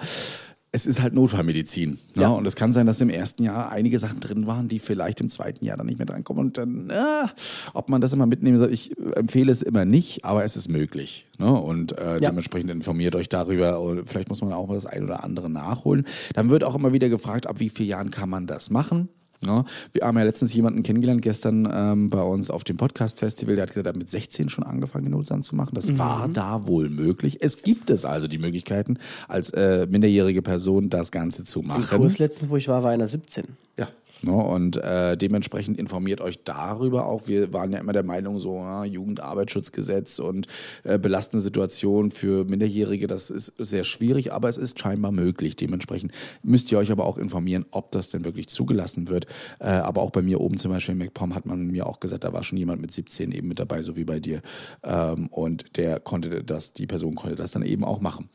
[0.75, 1.91] es ist halt Notfallmedizin.
[2.15, 2.23] Ne?
[2.23, 2.29] Ja.
[2.29, 5.29] Und es kann sein, dass im ersten Jahr einige Sachen drin waren, die vielleicht im
[5.29, 6.47] zweiten Jahr dann nicht mehr drankommen.
[6.47, 7.27] Und dann, äh,
[7.75, 11.27] ob man das immer mitnehmen soll, ich empfehle es immer nicht, aber es ist möglich.
[11.37, 11.53] Ne?
[11.53, 12.29] Und äh, ja.
[12.29, 13.81] dementsprechend informiert euch darüber.
[13.81, 16.05] Und vielleicht muss man auch mal das ein oder andere nachholen.
[16.33, 19.09] Dann wird auch immer wieder gefragt, ab wie vielen Jahren kann man das machen?
[19.45, 19.65] Ja, ne?
[19.91, 23.69] wir haben ja letztens jemanden kennengelernt, gestern ähm, bei uns auf dem Podcast-Festival, der hat
[23.69, 25.75] gesagt, er hat mit 16 schon angefangen, den Notstand zu machen.
[25.75, 25.99] Das mhm.
[25.99, 27.37] war da wohl möglich.
[27.41, 31.83] Es gibt es also die Möglichkeiten, als äh, minderjährige Person das Ganze zu machen.
[31.91, 33.45] Im Kurs letztens, wo ich war, war einer 17.
[33.77, 33.87] Ja,
[34.23, 34.33] Ne?
[34.33, 37.27] Und äh, dementsprechend informiert euch darüber auch.
[37.27, 40.47] Wir waren ja immer der Meinung, so ja, Jugendarbeitsschutzgesetz und
[40.83, 45.55] äh, belastende Situation für Minderjährige, das ist sehr schwierig, aber es ist scheinbar möglich.
[45.55, 49.25] Dementsprechend müsst ihr euch aber auch informieren, ob das denn wirklich zugelassen wird.
[49.59, 52.23] Äh, aber auch bei mir oben zum Beispiel in MacPom hat man mir auch gesagt,
[52.23, 54.41] da war schon jemand mit 17 eben mit dabei, so wie bei dir.
[54.83, 58.29] Ähm, und der konnte das, die Person konnte das dann eben auch machen.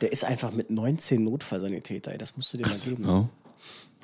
[0.00, 3.04] Der ist einfach mit 19 Notfallsanitäter, das musst du dir Krass, mal geben.
[3.04, 3.28] No?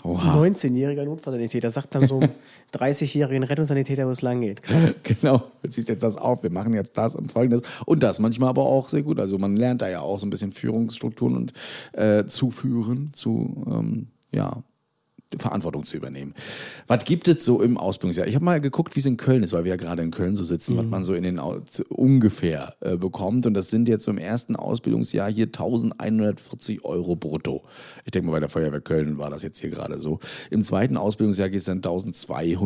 [0.05, 2.31] 19-jähriger Notfallsanitäter sagt dann so einem
[2.75, 4.63] 30-jährigen Rettungssanitäter, wo es lang geht.
[4.63, 4.95] Krass.
[5.03, 7.63] Genau, jetzt siehst jetzt das auf, wir machen jetzt das und folgendes.
[7.87, 9.19] Und das manchmal aber auch sehr gut.
[9.19, 11.53] Also man lernt da ja auch so ein bisschen Führungsstrukturen und
[11.93, 14.63] äh, zuführen zu ähm, ja,
[15.37, 16.33] Verantwortung zu übernehmen.
[16.87, 18.27] Was gibt es so im Ausbildungsjahr?
[18.27, 20.37] Ich habe mal geguckt, wie es in Köln ist, weil wir ja gerade in Köln
[20.37, 20.79] so sitzen, mhm.
[20.79, 23.45] was man so in den ungefähr äh, bekommt.
[23.45, 27.65] Und das sind jetzt so im ersten Ausbildungsjahr hier 1140 Euro brutto.
[28.07, 30.19] Ich denke mal, bei der Feuerwehr Köln war das jetzt hier gerade so.
[30.51, 32.57] Im zweiten Ausbildungsjahr geht es dann 1202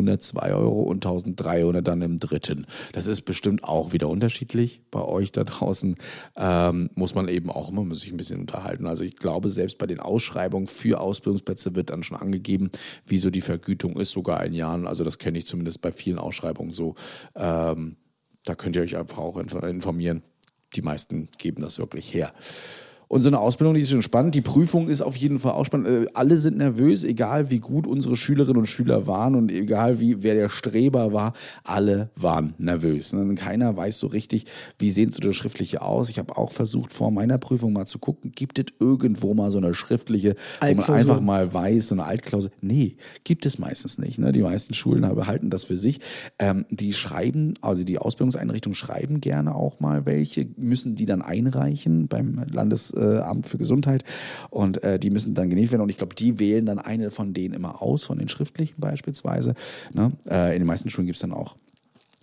[0.54, 2.66] Euro und 1300 dann im dritten.
[2.92, 5.96] Das ist bestimmt auch wieder unterschiedlich bei euch da draußen.
[6.36, 8.86] Ähm, muss man eben auch immer sich ein bisschen unterhalten.
[8.86, 12.70] Also ich glaube, selbst bei den Ausschreibungen für Ausbildungsplätze wird dann schon angegeben, angegeben,
[13.06, 14.86] wie so die Vergütung ist, sogar in Jahren.
[14.86, 16.94] Also das kenne ich zumindest bei vielen Ausschreibungen so.
[17.34, 17.96] Ähm,
[18.44, 20.22] da könnt ihr euch einfach auch informieren.
[20.74, 22.32] Die meisten geben das wirklich her.
[23.12, 24.34] Und so eine Ausbildung, die ist schon spannend.
[24.34, 25.86] Die Prüfung ist auf jeden Fall auch spannend.
[25.86, 30.22] Äh, alle sind nervös, egal wie gut unsere Schülerinnen und Schüler waren und egal wie
[30.22, 33.12] wer der Streber war, alle waren nervös.
[33.12, 34.46] Und keiner weiß so richtig,
[34.78, 36.08] wie sehen so das Schriftliche aus.
[36.08, 39.58] Ich habe auch versucht, vor meiner Prüfung mal zu gucken, gibt es irgendwo mal so
[39.58, 42.50] eine schriftliche, wo man einfach mal weiß, so eine Altklausel.
[42.62, 44.20] Nee, gibt es meistens nicht.
[44.20, 44.32] Ne?
[44.32, 46.00] Die meisten Schulen behalten das für sich.
[46.38, 52.08] Ähm, die schreiben, also die Ausbildungseinrichtungen schreiben gerne auch mal welche, müssen die dann einreichen
[52.08, 54.04] beim Landes äh, Amt für Gesundheit
[54.50, 57.34] und äh, die müssen dann genehmigt werden und ich glaube, die wählen dann eine von
[57.34, 59.54] denen immer aus, von den schriftlichen beispielsweise.
[59.92, 60.12] Ne?
[60.28, 61.56] Äh, in den meisten Schulen gibt es dann auch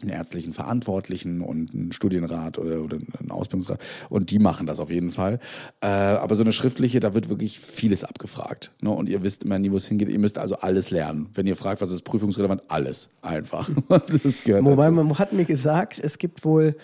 [0.02, 4.90] einen ärztlichen Verantwortlichen und einen Studienrat oder, oder einen Ausbildungsrat und die machen das auf
[4.90, 5.40] jeden Fall.
[5.82, 8.72] Äh, aber so eine schriftliche, da wird wirklich vieles abgefragt.
[8.82, 8.90] Ne?
[8.90, 10.10] Und ihr wisst immer nie, wo es hingeht.
[10.10, 11.30] Ihr müsst also alles lernen.
[11.34, 13.70] Wenn ihr fragt, was ist prüfungsrelevant, alles einfach.
[14.24, 14.92] das gehört Wobei dazu.
[14.92, 16.76] man hat mir gesagt, es gibt wohl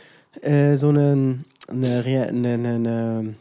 [0.41, 3.36] äh, so eine, eine, eine, eine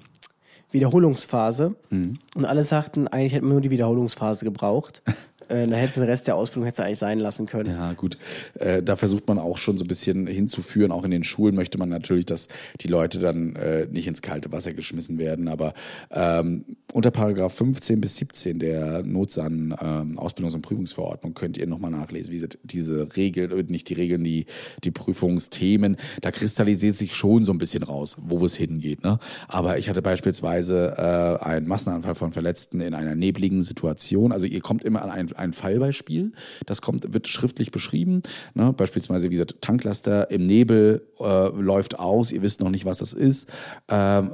[0.75, 1.75] Wiederholungsphase.
[1.89, 2.19] Mhm.
[2.35, 5.03] Und alle sagten, eigentlich hätten wir nur die Wiederholungsphase gebraucht.
[5.49, 7.71] Äh, dann hättest du den Rest der Ausbildung hättest eigentlich sein lassen können.
[7.71, 8.19] Ja, gut.
[8.55, 10.93] Äh, da versucht man auch schon so ein bisschen hinzuführen.
[10.93, 12.49] Auch in den Schulen möchte man natürlich, dass
[12.81, 15.49] die Leute dann äh, nicht ins kalte Wasser geschmissen werden.
[15.49, 15.75] Aber
[16.11, 21.91] ähm, unter Paragraph 15 bis 17 der Notsan ähm, Ausbildungs- und Prüfungsverordnung könnt ihr nochmal
[21.91, 24.47] nachlesen, wie diese Regeln, äh, nicht die Regeln, die,
[24.85, 29.03] die Prüfungsthemen, da kristallisiert sich schon so ein bisschen raus, wo es hingeht.
[29.03, 29.19] Ne?
[29.49, 34.33] Aber ich hatte beispielsweise äh, einen Massenanfall von Verletzten in einer nebligen Situation.
[34.33, 36.33] Also ihr kommt immer an ein ein Fallbeispiel.
[36.67, 38.23] Das kommt, wird schriftlich beschrieben.
[38.55, 38.73] Ne?
[38.73, 43.13] Beispielsweise, wie gesagt, Tanklaster im Nebel äh, läuft aus, ihr wisst noch nicht, was das
[43.13, 43.49] ist.
[43.89, 44.31] Ähm,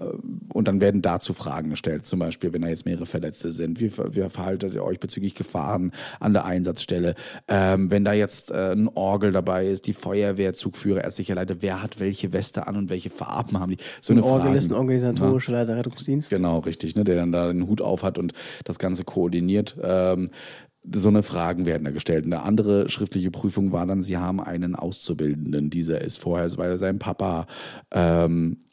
[0.53, 2.07] und dann werden dazu Fragen gestellt.
[2.07, 5.93] Zum Beispiel, wenn da jetzt mehrere Verletzte sind, wie, wie verhaltet ihr euch bezüglich Gefahren
[6.21, 7.15] an der Einsatzstelle?
[7.49, 11.83] Ähm, wenn da jetzt äh, ein Orgel dabei ist, die Feuerwehr, Zugführer, ärztlicher Leiter, wer
[11.83, 13.79] hat welche Weste an und welche Farben haben die?
[14.01, 15.61] So ein eine Orgel Fragen, ist ein organisatorischer ja.
[15.61, 16.31] Leiter Rettungsdienst.
[16.31, 17.05] Genau, richtig, ne?
[17.05, 18.33] der dann da den Hut auf hat und
[18.65, 19.77] das Ganze koordiniert.
[19.83, 20.31] Ähm,
[20.93, 22.24] so eine Fragen werden da gestellt.
[22.24, 26.99] Eine andere schriftliche Prüfung war dann, sie haben einen Auszubildenden, dieser ist vorher bei seinem
[26.99, 27.47] Papa
[27.91, 28.64] ähm,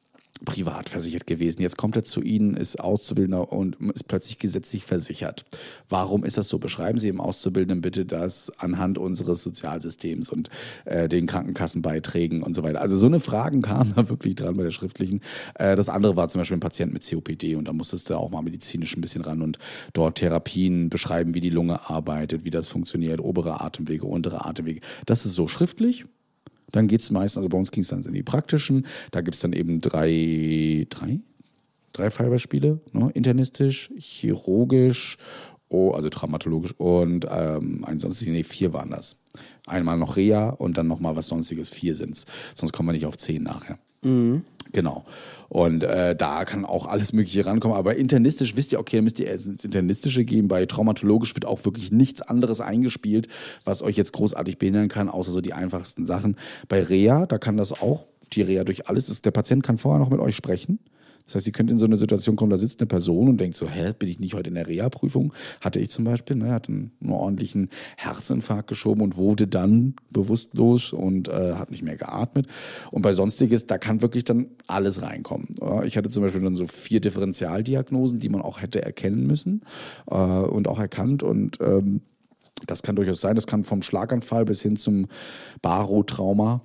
[0.45, 1.61] privat versichert gewesen.
[1.61, 5.45] Jetzt kommt er zu Ihnen, ist Auszubildender und ist plötzlich gesetzlich versichert.
[5.89, 6.59] Warum ist das so?
[6.59, 10.49] Beschreiben Sie im Auszubildenden bitte das anhand unseres Sozialsystems und
[10.85, 12.81] äh, den Krankenkassenbeiträgen und so weiter.
[12.81, 15.21] Also so eine Fragen kamen da wirklich dran bei der schriftlichen.
[15.55, 18.29] Äh, das andere war zum Beispiel ein Patient mit COPD und da musstest du auch
[18.29, 19.59] mal medizinisch ein bisschen ran und
[19.93, 24.81] dort Therapien beschreiben, wie die Lunge arbeitet, wie das funktioniert, obere Atemwege, untere Atemwege.
[25.05, 26.05] Das ist so schriftlich
[26.71, 29.35] dann geht es meistens, also bei uns ging es dann in die praktischen, da gibt
[29.35, 31.19] es dann eben drei, drei?
[31.93, 33.09] Drei Fallbeispiele, ne?
[33.13, 35.17] internistisch, chirurgisch,
[35.69, 39.17] oh, also traumatologisch und ähm, ansonsten, nee, vier waren das.
[39.65, 42.25] Einmal noch Reha und dann nochmal was sonstiges, vier sind es.
[42.55, 43.79] Sonst kommen wir nicht auf zehn nachher.
[44.03, 44.43] Mhm.
[44.71, 45.03] Genau.
[45.49, 47.77] Und äh, da kann auch alles Mögliche rankommen.
[47.77, 50.47] Aber internistisch wisst ihr, okay, müsst ihr ins Internistische gehen.
[50.47, 53.27] Bei traumatologisch wird auch wirklich nichts anderes eingespielt,
[53.63, 56.35] was euch jetzt großartig behindern kann, außer so die einfachsten Sachen.
[56.67, 59.99] Bei Reha, da kann das auch, die Reha durch alles ist, der Patient kann vorher
[59.99, 60.79] noch mit euch sprechen.
[61.27, 63.57] Das heißt, ihr könnt in so eine Situation kommen, da sitzt eine Person und denkt
[63.57, 65.33] so, hä, bin ich nicht heute in der Reha-Prüfung?
[65.61, 70.93] Hatte ich zum Beispiel, ne, hat einen, einen, ordentlichen Herzinfarkt geschoben und wurde dann bewusstlos
[70.93, 72.47] und äh, hat nicht mehr geatmet.
[72.91, 75.49] Und bei Sonstiges, da kann wirklich dann alles reinkommen.
[75.83, 79.61] Ich hatte zum Beispiel dann so vier Differentialdiagnosen, die man auch hätte erkennen müssen
[80.09, 82.01] äh, und auch erkannt und ähm,
[82.65, 83.35] das kann durchaus sein.
[83.35, 85.07] Das kann vom Schlaganfall bis hin zum
[85.61, 86.61] Barotrauma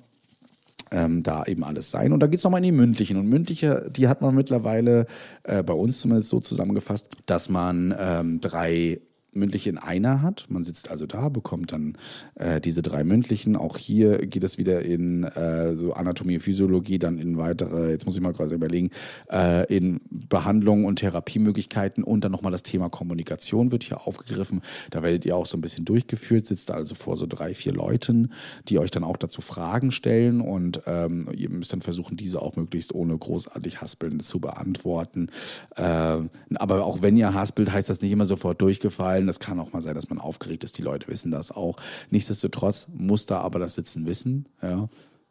[0.92, 2.12] ähm, da eben alles sein.
[2.12, 3.16] Und da geht es nochmal in die mündlichen.
[3.16, 5.06] Und mündliche, die hat man mittlerweile
[5.44, 9.00] äh, bei uns zumindest so zusammengefasst, dass man ähm, drei
[9.34, 10.46] mündliche in einer hat.
[10.48, 11.96] Man sitzt also da, bekommt dann
[12.34, 13.56] äh, diese drei mündlichen.
[13.56, 18.14] Auch hier geht es wieder in äh, so Anatomie, Physiologie, dann in weitere, jetzt muss
[18.14, 18.90] ich mal gerade überlegen,
[19.30, 24.60] äh, in Behandlung und Therapiemöglichkeiten und dann nochmal das Thema Kommunikation wird hier aufgegriffen.
[24.90, 28.32] Da werdet ihr auch so ein bisschen durchgeführt, sitzt also vor so drei, vier Leuten,
[28.68, 32.56] die euch dann auch dazu Fragen stellen und ähm, ihr müsst dann versuchen, diese auch
[32.56, 35.28] möglichst ohne großartig Haspeln zu beantworten.
[35.76, 36.18] Äh,
[36.54, 39.26] aber auch wenn ihr haspelt, heißt das nicht immer sofort durchgefallen fallen.
[39.26, 40.78] Das kann auch mal sein, dass man aufgeregt ist.
[40.78, 41.76] Die Leute wissen das auch.
[42.10, 44.46] Nichtsdestotrotz muss da aber das Sitzen wissen.
[44.62, 44.88] Ja.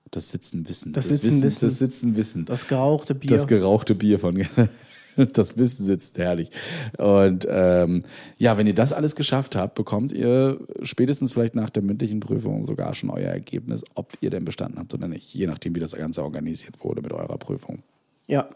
[0.09, 0.93] Das Sitzen wissen.
[0.93, 1.65] Das, das Sitzen wissen, wissen.
[1.65, 2.45] Das Sitzen wissen.
[2.45, 3.29] Das gerauchte Bier.
[3.29, 4.45] Das gerauchte Bier von.
[5.33, 6.49] das Wissen sitzt herrlich.
[6.97, 8.03] Und ähm,
[8.37, 12.63] ja, wenn ihr das alles geschafft habt, bekommt ihr spätestens vielleicht nach der mündlichen Prüfung
[12.63, 15.33] sogar schon euer Ergebnis, ob ihr denn bestanden habt oder nicht.
[15.33, 17.83] Je nachdem, wie das Ganze organisiert wurde mit eurer Prüfung.
[18.27, 18.49] Ja.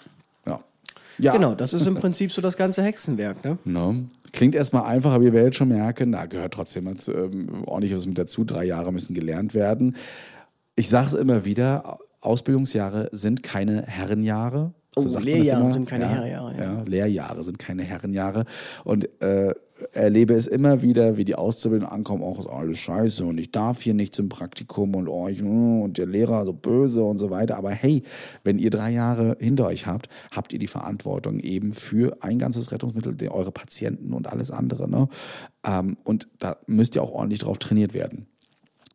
[0.46, 0.64] Ja.
[1.18, 1.32] Ja.
[1.34, 3.44] Genau, das ist im Prinzip so das ganze Hexenwerk.
[3.44, 3.58] Ne?
[3.64, 3.96] No.
[4.32, 8.06] Klingt erstmal einfach, aber ihr werdet schon merken, da gehört trotzdem jetzt, ähm, ordentlich was
[8.06, 8.44] mit dazu.
[8.44, 9.96] Drei Jahre müssen gelernt werden.
[10.76, 14.74] Ich sage es immer wieder, Ausbildungsjahre sind keine Herrenjahre.
[14.98, 16.64] Oh, man das Lehrjahre sind keine ja, Herrenjahre, ja.
[16.64, 18.46] Ja, Lehrjahre sind keine Herrenjahre.
[18.84, 19.54] Und äh,
[19.92, 23.82] erlebe es immer wieder, wie die Auszubildenden ankommen, auch ist alles scheiße und ich darf
[23.82, 27.58] hier nicht zum Praktikum und oh, ich, und der Lehrer so böse und so weiter.
[27.58, 28.04] Aber hey,
[28.44, 32.72] wenn ihr drei Jahre hinter euch habt, habt ihr die Verantwortung eben für ein ganzes
[32.72, 34.90] Rettungsmittel, eure Patienten und alles andere.
[34.90, 35.10] Ne?
[35.66, 38.28] Ähm, und da müsst ihr auch ordentlich drauf trainiert werden.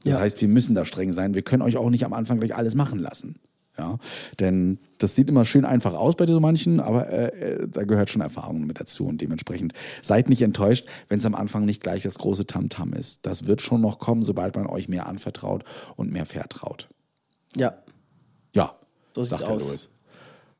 [0.05, 0.21] Das Ja.
[0.21, 1.35] heißt, wir müssen da streng sein.
[1.35, 3.37] Wir können euch auch nicht am Anfang gleich alles machen lassen.
[3.79, 3.99] Ja,
[4.41, 8.11] denn das sieht immer schön einfach aus bei so manchen, aber äh, äh, da gehört
[8.11, 12.03] schon Erfahrung mit dazu und dementsprechend seid nicht enttäuscht, wenn es am Anfang nicht gleich
[12.03, 13.27] das große Tamtam ist.
[13.27, 15.65] Das wird schon noch kommen, sobald man euch mehr anvertraut
[15.97, 16.89] und mehr vertraut.
[17.57, 17.75] Ja.
[18.55, 18.77] Ja,
[19.15, 19.69] So sieht's sagt der aus.
[19.69, 19.91] Louis.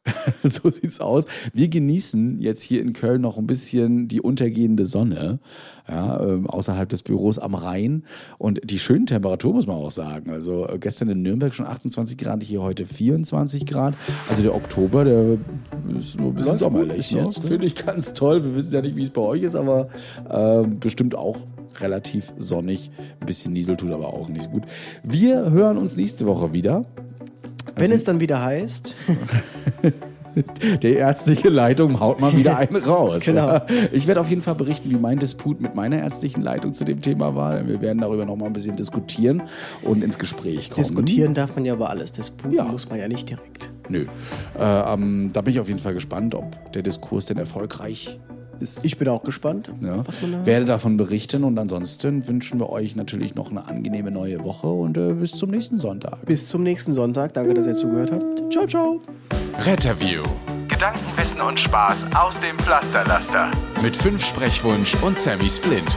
[0.45, 1.27] so sieht's aus.
[1.53, 5.41] Wir genießen jetzt hier in Köln noch ein bisschen die untergehende Sonne,
[5.89, 8.05] ja, ähm, außerhalb des Büros am Rhein.
[8.39, 10.31] Und die schönen Temperaturen muss man auch sagen.
[10.31, 13.95] Also äh, gestern in Nürnberg schon 28 Grad, hier heute 24 Grad.
[14.29, 15.37] Also der Oktober, der
[15.97, 17.13] ist nur ein bisschen Läuft sommerlich.
[17.13, 17.25] Ne?
[17.25, 17.33] ne?
[17.33, 18.43] Finde ich ganz toll.
[18.43, 19.89] Wir wissen ja nicht, wie es bei euch ist, aber
[20.31, 21.37] ähm, bestimmt auch
[21.81, 22.91] relativ sonnig.
[23.21, 24.65] Ein bisschen Niesel tut aber auch nicht gut.
[25.03, 26.87] Wir hören uns nächste Woche wieder.
[27.81, 28.95] Wenn es dann wieder heißt,
[30.83, 33.25] Die ärztliche Leitung haut mal wieder einen raus.
[33.25, 33.61] Genau.
[33.93, 37.03] Ich werde auf jeden Fall berichten, wie mein Disput mit meiner ärztlichen Leitung zu dem
[37.03, 37.67] Thema war.
[37.67, 39.43] Wir werden darüber noch mal ein bisschen diskutieren
[39.83, 40.83] und ins Gespräch kommen.
[40.83, 42.13] diskutieren darf man ja über alles.
[42.13, 42.65] Disputen Ja.
[42.65, 43.71] muss man ja nicht direkt.
[43.89, 44.07] Nö.
[44.59, 48.21] Äh, ähm, da bin ich auf jeden Fall gespannt, ob der Diskurs denn erfolgreich
[48.63, 48.85] ist.
[48.85, 50.07] Ich bin auch gespannt, ja.
[50.07, 50.47] was man da.
[50.47, 54.97] werde davon berichten und ansonsten wünschen wir euch natürlich noch eine angenehme neue Woche und
[54.97, 56.25] äh, bis zum nächsten Sonntag.
[56.27, 57.33] Bis zum nächsten Sonntag.
[57.33, 58.53] Danke, dass ihr zugehört habt.
[58.53, 59.01] Ciao, ciao.
[59.59, 60.23] Retterview.
[60.69, 63.51] Gedanken, Wissen und Spaß aus dem Pflasterlaster.
[63.83, 65.97] Mit fünf Sprechwunsch und Sammy Splint.